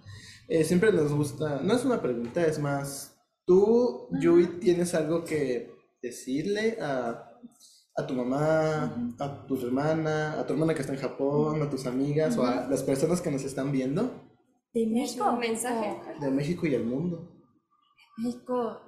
eh, 0.49 0.65
siempre 0.65 0.93
nos 0.93 1.13
gusta, 1.13 1.61
no 1.63 1.75
es 1.75 1.85
una 1.85 2.01
pregunta, 2.01 2.45
es 2.45 2.59
más, 2.59 3.10
tú, 3.51 4.09
Yui, 4.21 4.47
tienes 4.61 4.95
algo 4.95 5.25
que 5.25 5.73
decirle 6.01 6.77
a, 6.81 7.27
a 7.97 8.07
tu 8.07 8.15
mamá, 8.15 9.15
a 9.19 9.45
tu 9.47 9.57
hermana, 9.67 10.39
a 10.39 10.47
tu 10.47 10.53
hermana 10.53 10.73
que 10.73 10.83
está 10.83 10.95
en 10.95 11.01
Japón, 11.01 11.61
a 11.61 11.69
tus 11.69 11.85
amigas 11.87 12.37
o 12.39 12.45
a 12.45 12.69
las 12.69 12.85
personas 12.85 13.21
que 13.21 13.31
nos 13.33 13.43
están 13.43 13.73
viendo 13.73 14.03
de 14.73 14.85
¿Un 14.87 14.93
México. 14.93 15.33
mensaje? 15.37 15.97
de 16.21 16.31
México 16.31 16.65
y 16.69 16.75
el 16.77 16.85
mundo. 16.85 17.29
México. 18.19 18.81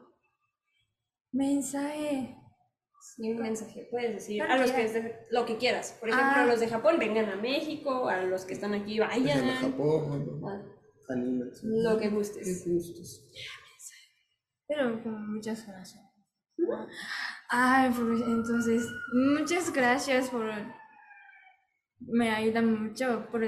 Mensaje. 1.32 2.36
Sí, 3.16 3.32
un 3.32 3.38
mensaje, 3.42 3.88
puedes 3.90 4.12
decir 4.14 4.42
a 4.42 4.56
los 4.56 4.70
que 4.70 4.88
de- 4.88 5.16
lo 5.32 5.44
que 5.44 5.56
quieras. 5.56 5.96
Por 5.98 6.08
ejemplo, 6.08 6.42
Ah. 6.42 6.46
los 6.46 6.60
de 6.60 6.68
Japón 6.68 7.00
vengan 7.00 7.28
a 7.30 7.36
México, 7.36 8.08
a 8.08 8.22
los 8.22 8.44
que 8.44 8.54
están 8.54 8.74
aquí 8.74 9.00
vayan, 9.00 9.44
Japón, 9.56 10.40
a 10.44 11.12
anímense. 11.12 11.66
lo 11.66 11.98
que 11.98 12.08
Qué 12.08 12.14
gustes. 12.14 12.64
Pero 14.66 15.00
con 15.02 15.34
muchas 15.34 15.64
gracias 15.66 16.02
ay 17.48 17.90
por- 17.90 18.22
entonces 18.22 18.86
muchas 19.12 19.72
gracias 19.72 20.28
por 20.30 20.50
me 22.00 22.30
ayudan 22.30 22.82
mucho 22.82 23.26
por 23.30 23.42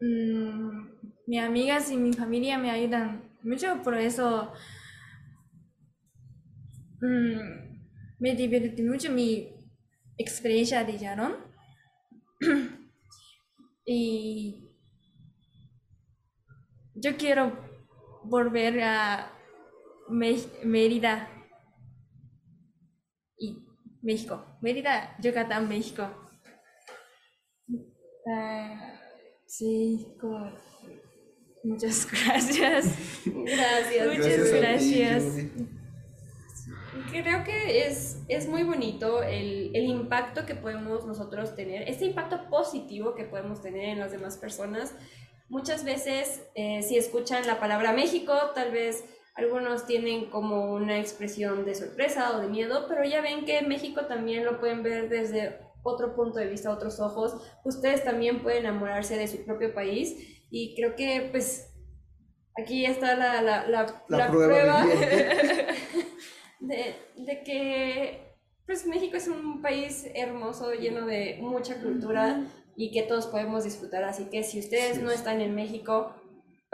mm, 0.00 0.86
mis 1.26 1.40
amigas 1.40 1.90
y 1.90 1.96
mi 1.96 2.12
familia 2.12 2.58
me 2.58 2.70
ayudan 2.70 3.22
mucho 3.42 3.80
por 3.82 3.96
eso 3.96 4.52
mm, 7.00 7.40
me 8.20 8.34
divertí 8.34 8.82
mucho 8.82 9.10
mi 9.10 9.48
experiencia 10.18 10.84
de 10.84 10.98
Yaron. 10.98 11.34
y 13.86 14.70
yo 16.94 17.16
quiero 17.16 17.52
volver 18.24 18.80
a 18.82 19.30
Mérida 20.08 21.28
y 23.38 23.58
México. 24.02 24.44
Mérida, 24.60 25.16
Yucatán, 25.20 25.68
México. 25.68 26.08
Ah, 28.26 29.00
sí, 29.46 30.16
como 30.20 30.50
muchas 31.62 32.06
gracias. 32.26 33.24
Gracias. 33.24 34.06
Muchas 34.06 34.52
gracias. 34.52 35.24
Creo 37.10 37.44
que 37.44 37.86
es, 37.86 38.22
es 38.28 38.48
muy 38.48 38.62
bonito 38.62 39.22
el, 39.22 39.70
el, 39.74 39.84
impacto 39.84 40.46
que 40.46 40.54
podemos 40.54 41.06
nosotros 41.06 41.54
tener, 41.54 41.88
este 41.88 42.06
impacto 42.06 42.48
positivo 42.48 43.14
que 43.14 43.24
podemos 43.24 43.62
tener 43.62 43.90
en 43.90 43.98
las 43.98 44.10
demás 44.10 44.36
personas. 44.36 44.94
Muchas 45.48 45.84
veces, 45.84 46.42
eh, 46.54 46.82
si 46.82 46.96
escuchan 46.96 47.46
la 47.46 47.60
palabra 47.60 47.92
México, 47.92 48.32
tal 48.54 48.72
vez 48.72 49.04
algunos 49.34 49.86
tienen 49.86 50.30
como 50.30 50.72
una 50.72 51.00
expresión 51.00 51.64
de 51.64 51.74
sorpresa 51.74 52.36
o 52.36 52.40
de 52.40 52.48
miedo, 52.48 52.86
pero 52.88 53.04
ya 53.04 53.20
ven 53.20 53.44
que 53.44 53.62
México 53.62 54.06
también 54.06 54.44
lo 54.44 54.60
pueden 54.60 54.82
ver 54.82 55.08
desde 55.08 55.58
otro 55.82 56.14
punto 56.14 56.38
de 56.38 56.46
vista, 56.46 56.70
otros 56.70 57.00
ojos. 57.00 57.42
Ustedes 57.64 58.04
también 58.04 58.42
pueden 58.42 58.66
enamorarse 58.66 59.16
de 59.16 59.26
su 59.26 59.44
propio 59.44 59.74
país 59.74 60.44
y 60.50 60.76
creo 60.76 60.94
que 60.94 61.28
pues 61.32 61.74
aquí 62.56 62.86
está 62.86 63.16
la, 63.16 63.42
la, 63.42 63.66
la, 64.08 64.30
prueba, 64.30 64.86
de, 66.60 66.94
de, 67.16 67.42
que 67.42 68.36
pues 68.66 68.86
México 68.86 69.16
es 69.16 69.26
un 69.26 69.60
país 69.60 70.06
hermoso, 70.14 70.72
lleno 70.72 71.06
de 71.06 71.38
mucha 71.40 71.80
cultura 71.82 72.46
y 72.76 72.92
que 72.92 73.02
todos 73.02 73.26
podemos 73.26 73.64
disfrutar. 73.64 74.04
Así 74.04 74.26
que 74.30 74.44
si 74.44 74.60
ustedes 74.60 75.02
no 75.02 75.10
están 75.10 75.40
en 75.40 75.54
México, 75.54 76.14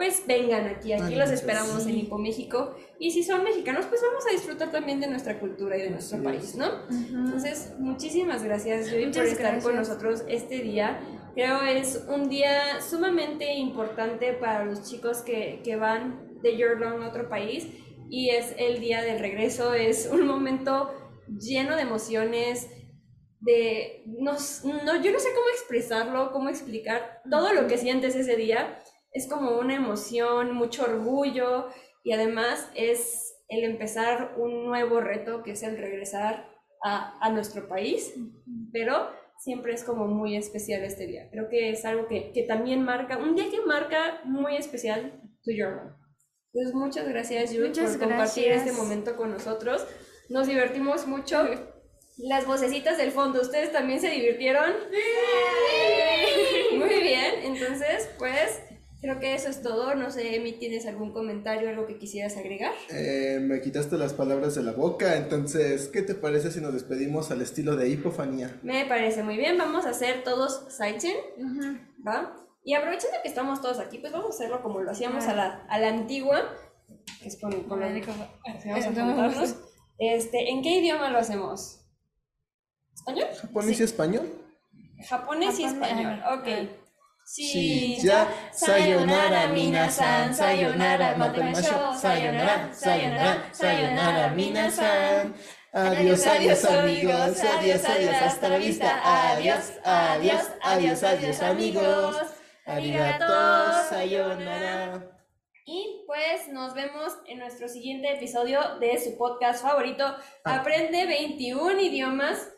pues 0.01 0.25
vengan 0.25 0.65
aquí, 0.65 0.93
aquí 0.93 1.13
los 1.13 1.29
esperamos 1.29 1.85
en 1.85 1.95
Hipo 1.95 2.17
México. 2.17 2.75
Y 2.97 3.11
si 3.11 3.21
son 3.21 3.43
mexicanos, 3.43 3.85
pues 3.85 4.01
vamos 4.01 4.25
a 4.27 4.31
disfrutar 4.31 4.71
también 4.71 4.99
de 4.99 5.05
nuestra 5.05 5.39
cultura 5.39 5.77
y 5.77 5.83
de 5.83 5.91
nuestro 5.91 6.23
país, 6.23 6.55
¿no? 6.55 6.65
Entonces, 6.89 7.75
muchísimas 7.77 8.43
gracias, 8.43 8.89
Joey, 8.89 9.11
por 9.11 9.25
estar 9.25 9.61
con 9.61 9.75
nosotros 9.75 10.23
este 10.27 10.63
día. 10.63 10.99
Creo 11.35 11.61
es 11.61 12.03
un 12.09 12.29
día 12.29 12.81
sumamente 12.81 13.53
importante 13.53 14.33
para 14.33 14.65
los 14.65 14.89
chicos 14.89 15.21
que, 15.21 15.61
que 15.63 15.75
van 15.75 16.41
de 16.41 16.57
Jordan 16.59 17.03
a 17.03 17.09
otro 17.09 17.29
país 17.29 17.67
y 18.09 18.31
es 18.31 18.55
el 18.57 18.79
día 18.79 19.03
del 19.03 19.19
regreso, 19.19 19.75
es 19.75 20.09
un 20.11 20.25
momento 20.25 20.91
lleno 21.27 21.75
de 21.75 21.83
emociones, 21.83 22.67
de, 23.39 24.03
no, 24.05 24.33
no, 24.33 25.01
yo 25.01 25.11
no 25.11 25.19
sé 25.19 25.29
cómo 25.35 25.47
expresarlo, 25.53 26.31
cómo 26.31 26.49
explicar 26.49 27.21
todo 27.29 27.53
lo 27.53 27.67
que 27.67 27.77
sientes 27.77 28.15
ese 28.15 28.35
día, 28.35 28.80
es 29.11 29.27
como 29.27 29.57
una 29.57 29.75
emoción, 29.75 30.53
mucho 30.53 30.83
orgullo 30.83 31.67
y 32.03 32.13
además 32.13 32.69
es 32.75 33.35
el 33.49 33.63
empezar 33.63 34.35
un 34.37 34.65
nuevo 34.65 35.01
reto 35.01 35.43
que 35.43 35.51
es 35.51 35.63
el 35.63 35.77
regresar 35.77 36.49
a, 36.83 37.17
a 37.19 37.29
nuestro 37.29 37.67
país, 37.67 38.13
pero 38.71 39.09
siempre 39.37 39.73
es 39.73 39.83
como 39.83 40.07
muy 40.07 40.35
especial 40.37 40.83
este 40.83 41.07
día. 41.07 41.27
Creo 41.31 41.49
que 41.49 41.71
es 41.71 41.83
algo 41.83 42.07
que, 42.07 42.31
que 42.31 42.43
también 42.43 42.83
marca, 42.83 43.17
un 43.17 43.35
día 43.35 43.49
que 43.49 43.61
marca 43.61 44.21
muy 44.23 44.55
especial 44.55 45.19
tu 45.43 45.51
journal. 45.51 45.95
Pues 46.53 46.73
muchas 46.73 47.07
gracias, 47.07 47.53
Yuri, 47.53 47.71
por 47.71 47.99
compartir 47.99 48.51
este 48.51 48.71
momento 48.73 49.15
con 49.15 49.31
nosotros. 49.31 49.85
Nos 50.29 50.47
divertimos 50.47 51.07
mucho. 51.07 51.43
Las 52.17 52.45
vocecitas 52.45 52.97
del 52.97 53.11
fondo, 53.11 53.41
¿ustedes 53.41 53.71
también 53.71 53.99
se 53.99 54.09
divirtieron? 54.09 54.73
Sí. 54.91 56.75
Muy 56.75 57.01
bien, 57.01 57.35
entonces, 57.43 58.09
pues 58.19 58.61
Creo 59.01 59.19
que 59.19 59.33
eso 59.33 59.49
es 59.49 59.63
todo. 59.63 59.95
No 59.95 60.11
sé, 60.11 60.35
Emi, 60.35 60.53
¿tienes 60.53 60.85
algún 60.85 61.11
comentario, 61.11 61.69
algo 61.69 61.87
que 61.87 61.97
quisieras 61.97 62.37
agregar? 62.37 62.71
Eh, 62.89 63.39
me 63.41 63.59
quitaste 63.59 63.97
las 63.97 64.13
palabras 64.13 64.53
de 64.53 64.61
la 64.61 64.73
boca, 64.73 65.17
entonces, 65.17 65.87
¿qué 65.87 66.03
te 66.03 66.13
parece 66.13 66.51
si 66.51 66.61
nos 66.61 66.73
despedimos 66.73 67.31
al 67.31 67.41
estilo 67.41 67.75
de 67.75 67.89
hipofanía? 67.89 68.59
Me 68.61 68.85
parece 68.85 69.23
muy 69.23 69.37
bien. 69.37 69.57
Vamos 69.57 69.87
a 69.87 69.89
hacer 69.89 70.23
todos 70.23 70.65
Saichen, 70.69 71.15
¿va? 72.07 72.35
Y 72.63 72.75
aprovechando 72.75 73.17
que 73.23 73.29
estamos 73.29 73.59
todos 73.59 73.79
aquí, 73.79 73.97
pues 73.97 74.13
vamos 74.13 74.27
a 74.27 74.35
hacerlo 74.35 74.61
como 74.61 74.81
lo 74.81 74.91
hacíamos 74.91 75.25
a 75.25 75.33
la, 75.33 75.65
a 75.67 75.79
la 75.79 75.87
antigua, 75.87 76.43
que 77.21 77.27
es 77.27 77.41
con, 77.41 77.63
con 77.63 77.79
la... 77.79 77.89
Este, 79.97 80.49
¿En 80.51 80.61
qué 80.61 80.77
idioma 80.77 81.09
lo 81.09 81.17
hacemos? 81.17 81.85
¿Español? 82.93 83.27
¿Japonés 83.41 83.79
y 83.79 83.83
español? 83.83 84.29
Japonés 85.07 85.59
y 85.59 85.63
español, 85.63 86.21
ok. 86.37 86.80
Sí, 87.23 87.97
ya, 88.01 88.27
sayonara 88.51 89.47
minasan, 89.47 90.33
sayonara 90.35 91.15
matamasho, 91.15 91.93
sayonara, 91.95 92.73
sayonara, 92.73 93.49
sayonara 93.53 94.29
minasan. 94.35 95.33
Adiós, 95.73 96.27
adiós 96.27 96.65
amigos, 96.65 97.39
adiós, 97.39 97.85
adiós, 97.85 98.21
hasta 98.21 98.49
la 98.49 98.57
vista, 98.57 98.99
adiós, 99.03 99.79
adiós, 99.85 100.51
adiós, 100.61 101.03
adiós 101.03 101.41
amigos. 101.41 102.15
Arigato, 102.65 103.87
sayonara. 103.89 105.07
Y 105.65 106.03
pues 106.05 106.49
nos 106.49 106.73
vemos 106.73 107.13
en 107.27 107.39
nuestro 107.39 107.69
siguiente 107.69 108.11
episodio 108.11 108.77
de 108.79 108.99
su 108.99 109.17
podcast 109.17 109.63
favorito, 109.63 110.03
ah. 110.03 110.55
Aprende 110.55 111.05
21 111.05 111.79
idiomas 111.79 112.50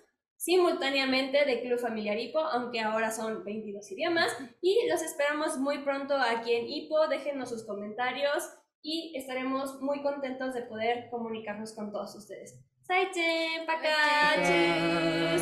simultáneamente 0.44 1.46
de 1.46 1.62
Club 1.62 1.80
Familiar 1.80 2.20
Hipo, 2.20 2.40
aunque 2.40 2.82
ahora 2.82 3.12
son 3.12 3.46
22 3.46 3.90
idiomas. 3.94 4.30
Y 4.62 4.90
los 4.90 5.02
esperamos 5.02 5.58
muy 5.58 5.78
pronto 5.86 6.16
aquí 6.18 6.54
en 6.54 6.68
Hipo. 6.68 7.08
Déjenos 7.08 7.48
sus 7.48 7.64
comentarios 7.64 8.50
y 8.82 9.14
estaremos 9.16 9.82
muy 9.82 10.04
contentos 10.04 10.54
de 10.54 10.64
poder 10.64 11.08
comunicarnos 11.10 11.72
con 11.72 11.94
todos 11.94 12.14
ustedes. 12.16 12.60
Saichen, 12.82 13.66
pakachus. 13.66 15.42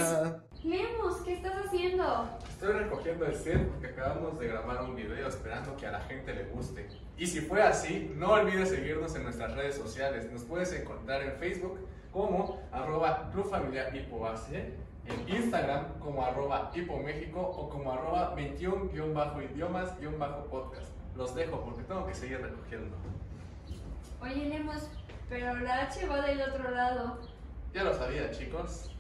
Lemus, 0.64 1.22
¿qué 1.26 1.34
estás 1.34 1.66
haciendo? 1.66 2.30
Estoy 2.48 2.74
recogiendo 2.74 3.26
el 3.26 3.34
set 3.34 3.68
porque 3.70 3.88
acabamos 3.88 4.38
de 4.38 4.50
grabar 4.50 4.84
un 4.84 4.96
video 4.96 5.28
esperando 5.28 5.76
que 5.78 5.88
a 5.88 5.94
la 5.94 6.02
gente 6.02 6.32
le 6.36 6.44
guste. 6.44 6.88
Y 7.18 7.26
si 7.26 7.42
fue 7.42 7.64
así, 7.64 8.14
no 8.16 8.34
olvides 8.34 8.70
seguirnos 8.70 9.16
en 9.16 9.24
nuestras 9.24 9.56
redes 9.56 9.74
sociales. 9.74 10.32
Nos 10.32 10.44
puedes 10.44 10.72
encontrar 10.74 11.24
en 11.24 11.40
Facebook 11.40 11.80
como 12.12 12.62
arroba 12.72 13.32
Club 13.32 13.50
Familiar 13.50 13.96
Hipo 13.96 14.20
en 15.06 15.30
Instagram 15.36 16.00
como 16.00 16.24
arroba 16.24 16.72
hipoméxico 16.74 17.42
o 17.42 17.70
como 17.70 17.92
arroba 17.92 18.34
21-idiomas-podcast. 18.36 20.90
Los 21.16 21.36
dejo 21.36 21.62
porque 21.62 21.84
tengo 21.84 22.08
que 22.08 22.14
seguir 22.14 22.42
recogiendo. 22.42 22.96
Oye, 24.22 24.50
Lemos, 24.50 24.90
pero 25.30 25.56
la 25.60 25.84
H 25.84 26.06
va 26.08 26.22
del 26.22 26.42
otro 26.42 26.72
lado. 26.72 27.20
Ya 27.74 27.84
lo 27.84 27.94
sabía, 27.94 28.32
chicos. 28.32 28.92